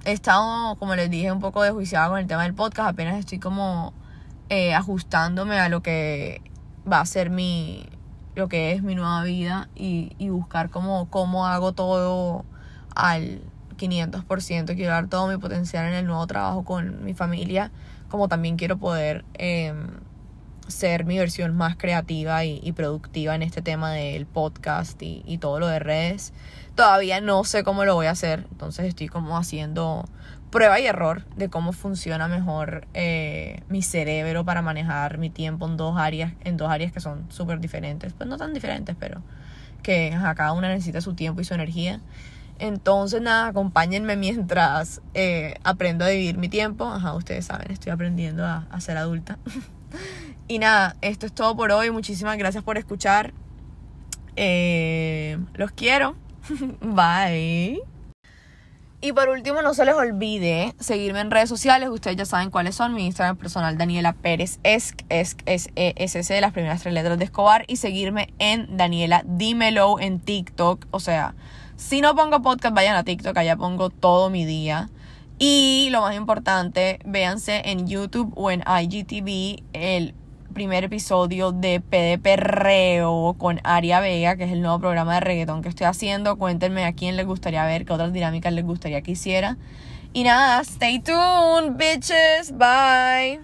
he 0.06 0.12
estado, 0.12 0.76
como 0.78 0.96
les 0.96 1.10
dije, 1.10 1.32
un 1.32 1.40
poco 1.40 1.64
desjuiciada 1.64 2.10
con 2.10 2.20
el 2.20 2.28
tema 2.28 2.44
del 2.44 2.54
podcast. 2.54 2.90
Apenas 2.90 3.18
estoy 3.18 3.40
como 3.40 3.94
eh, 4.50 4.74
ajustándome 4.74 5.60
a 5.60 5.70
lo 5.70 5.82
que 5.82 6.42
va 6.92 7.00
a 7.00 7.06
ser 7.06 7.30
mi, 7.30 7.86
lo 8.36 8.48
que 8.48 8.74
es 8.74 8.84
mi 8.84 8.96
nueva 8.96 9.24
vida 9.24 9.70
y, 9.76 10.16
y 10.18 10.30
buscar 10.30 10.70
cómo, 10.70 11.10
cómo 11.10 11.48
hago 11.48 11.74
todo 11.74 12.46
al 12.96 13.42
500%. 13.78 14.76
Quiero 14.76 14.92
dar 14.92 15.08
todo 15.08 15.28
mi 15.28 15.38
potencial 15.38 15.86
en 15.88 15.94
el 15.94 16.06
nuevo 16.06 16.26
trabajo 16.28 16.64
con 16.64 17.04
mi 17.04 17.14
familia, 17.14 17.72
como 18.10 18.28
también 18.28 18.58
quiero 18.58 18.78
poder 18.78 19.26
em, 19.34 19.88
ser 20.68 21.06
mi 21.06 21.18
versión 21.18 21.56
más 21.56 21.76
creativa 21.76 22.44
y, 22.46 22.72
productiva 22.74 23.36
en 23.36 23.44
este 23.44 23.62
tema 23.62 23.92
del 23.92 24.26
podcast 24.26 25.02
y, 25.02 25.24
y 25.26 25.38
todo 25.38 25.60
lo 25.60 25.68
de 25.68 25.80
redes. 25.80 26.34
Todavía 26.76 27.22
no 27.22 27.44
sé 27.44 27.64
cómo 27.64 27.86
lo 27.86 27.96
voy 27.96 28.08
a 28.08 28.12
hacer, 28.12 28.48
entonces 28.52 28.86
estoy 28.86 29.08
como 29.08 29.38
haciendo 29.38 30.06
prueba 30.56 30.80
y 30.80 30.86
error 30.86 31.26
de 31.36 31.50
cómo 31.50 31.74
funciona 31.74 32.30
mejor 32.30 32.88
eh, 32.94 33.62
mi 33.68 33.82
cerebro 33.82 34.46
para 34.46 34.62
manejar 34.62 35.18
mi 35.18 35.30
tiempo 35.30 35.68
en 35.68 35.76
dos 35.76 35.98
áreas, 35.98 36.32
en 36.46 36.56
dos 36.56 36.70
áreas 36.70 36.94
que 36.94 37.02
son 37.02 37.26
súper 37.30 37.60
diferentes, 37.60 38.14
pues 38.14 38.30
no 38.30 38.38
tan 38.38 38.54
diferentes, 38.54 38.96
pero 38.98 39.22
que 39.84 40.18
cada 40.38 40.54
una 40.54 40.70
necesita 40.70 41.02
su 41.02 41.14
tiempo 41.14 41.42
y 41.42 41.44
su 41.44 41.54
energía. 41.54 42.00
Entonces, 42.58 43.22
nada, 43.22 43.48
acompáñenme 43.48 44.16
mientras 44.16 45.02
eh, 45.14 45.56
aprendo 45.66 46.06
a 46.06 46.10
vivir 46.10 46.38
mi 46.38 46.48
tiempo. 46.48 46.86
Ajá, 46.86 47.14
ustedes 47.16 47.46
saben, 47.46 47.70
estoy 47.70 47.92
aprendiendo 47.92 48.46
a, 48.46 48.66
a 48.72 48.80
ser 48.80 48.98
adulta. 48.98 49.38
y 50.48 50.60
nada, 50.60 50.96
esto 51.02 51.26
es 51.26 51.34
todo 51.34 51.56
por 51.56 51.72
hoy. 51.72 51.92
Muchísimas 51.92 52.38
gracias 52.38 52.64
por 52.64 52.78
escuchar. 52.78 53.34
Eh, 54.36 55.38
los 55.54 55.72
quiero. 55.72 56.16
Bye. 56.82 57.82
Y 59.02 59.14
por 59.14 59.30
último, 59.30 59.62
no 59.62 59.74
se 59.74 59.86
les 59.86 59.94
olvide 59.94 60.74
seguirme 60.80 61.20
en 61.20 61.30
redes 61.30 61.50
sociales. 61.50 61.90
Ustedes 61.90 62.18
ya 62.18 62.26
saben 62.26 62.50
cuáles 62.50 62.76
son. 62.76 62.94
Mi 62.94 63.06
Instagram 63.06 63.38
personal, 63.38 63.78
Daniela 63.78 64.14
Pérez 64.14 64.60
Esc, 64.64 65.02
Esc, 65.10 65.42
E, 65.46 65.94
S, 65.98 66.24
C, 66.24 66.42
las 66.42 66.54
primeras 66.54 66.82
tres 66.82 66.94
letras 66.94 67.20
de 67.20 67.26
Escobar. 67.26 67.66
Y 67.68 67.76
seguirme 67.76 68.34
en 68.40 68.78
Daniela 68.78 69.24
Dímelo 69.26 70.00
en 70.00 70.20
TikTok. 70.20 70.88
O 70.92 71.00
sea, 71.00 71.36
si 71.76 72.02
no 72.02 72.16
pongo 72.16 72.42
podcast, 72.42 72.74
vayan 72.74 72.96
a 72.96 73.04
TikTok. 73.04 73.38
Allá 73.38 73.56
pongo 73.56 73.90
todo 73.90 74.30
mi 74.30 74.46
día. 74.46 74.90
Y 75.38 75.90
lo 75.92 76.02
más 76.02 76.16
importante, 76.16 77.00
véanse 77.06 77.62
en 77.70 77.88
YouTube 77.88 78.32
o 78.36 78.52
en 78.52 78.62
IGTV 78.62 79.64
el 79.74 80.16
primer 80.56 80.86
episodio 80.86 81.52
de 81.52 81.82
PDP 81.82 82.38
Reo 82.38 83.36
con 83.38 83.60
Aria 83.64 84.00
Vega, 84.00 84.38
que 84.38 84.46
es 84.46 84.52
el 84.52 84.62
nuevo 84.62 84.80
programa 84.80 85.16
de 85.16 85.20
reggaetón 85.20 85.62
que 85.62 85.70
estoy 85.70 85.86
haciendo. 85.86 86.38
Cuéntenme 86.38 86.86
a 86.86 86.94
quién 86.94 87.18
les 87.18 87.28
gustaría 87.28 87.64
ver, 87.66 87.86
qué 87.86 87.94
otras 87.94 88.14
dinámicas 88.14 88.54
les 88.54 88.66
gustaría 88.66 89.02
que 89.02 89.12
hiciera. 89.12 89.58
Y 90.14 90.24
nada, 90.24 90.62
stay 90.62 91.00
tuned, 91.00 91.74
bitches. 91.76 92.54
Bye. 92.58 93.42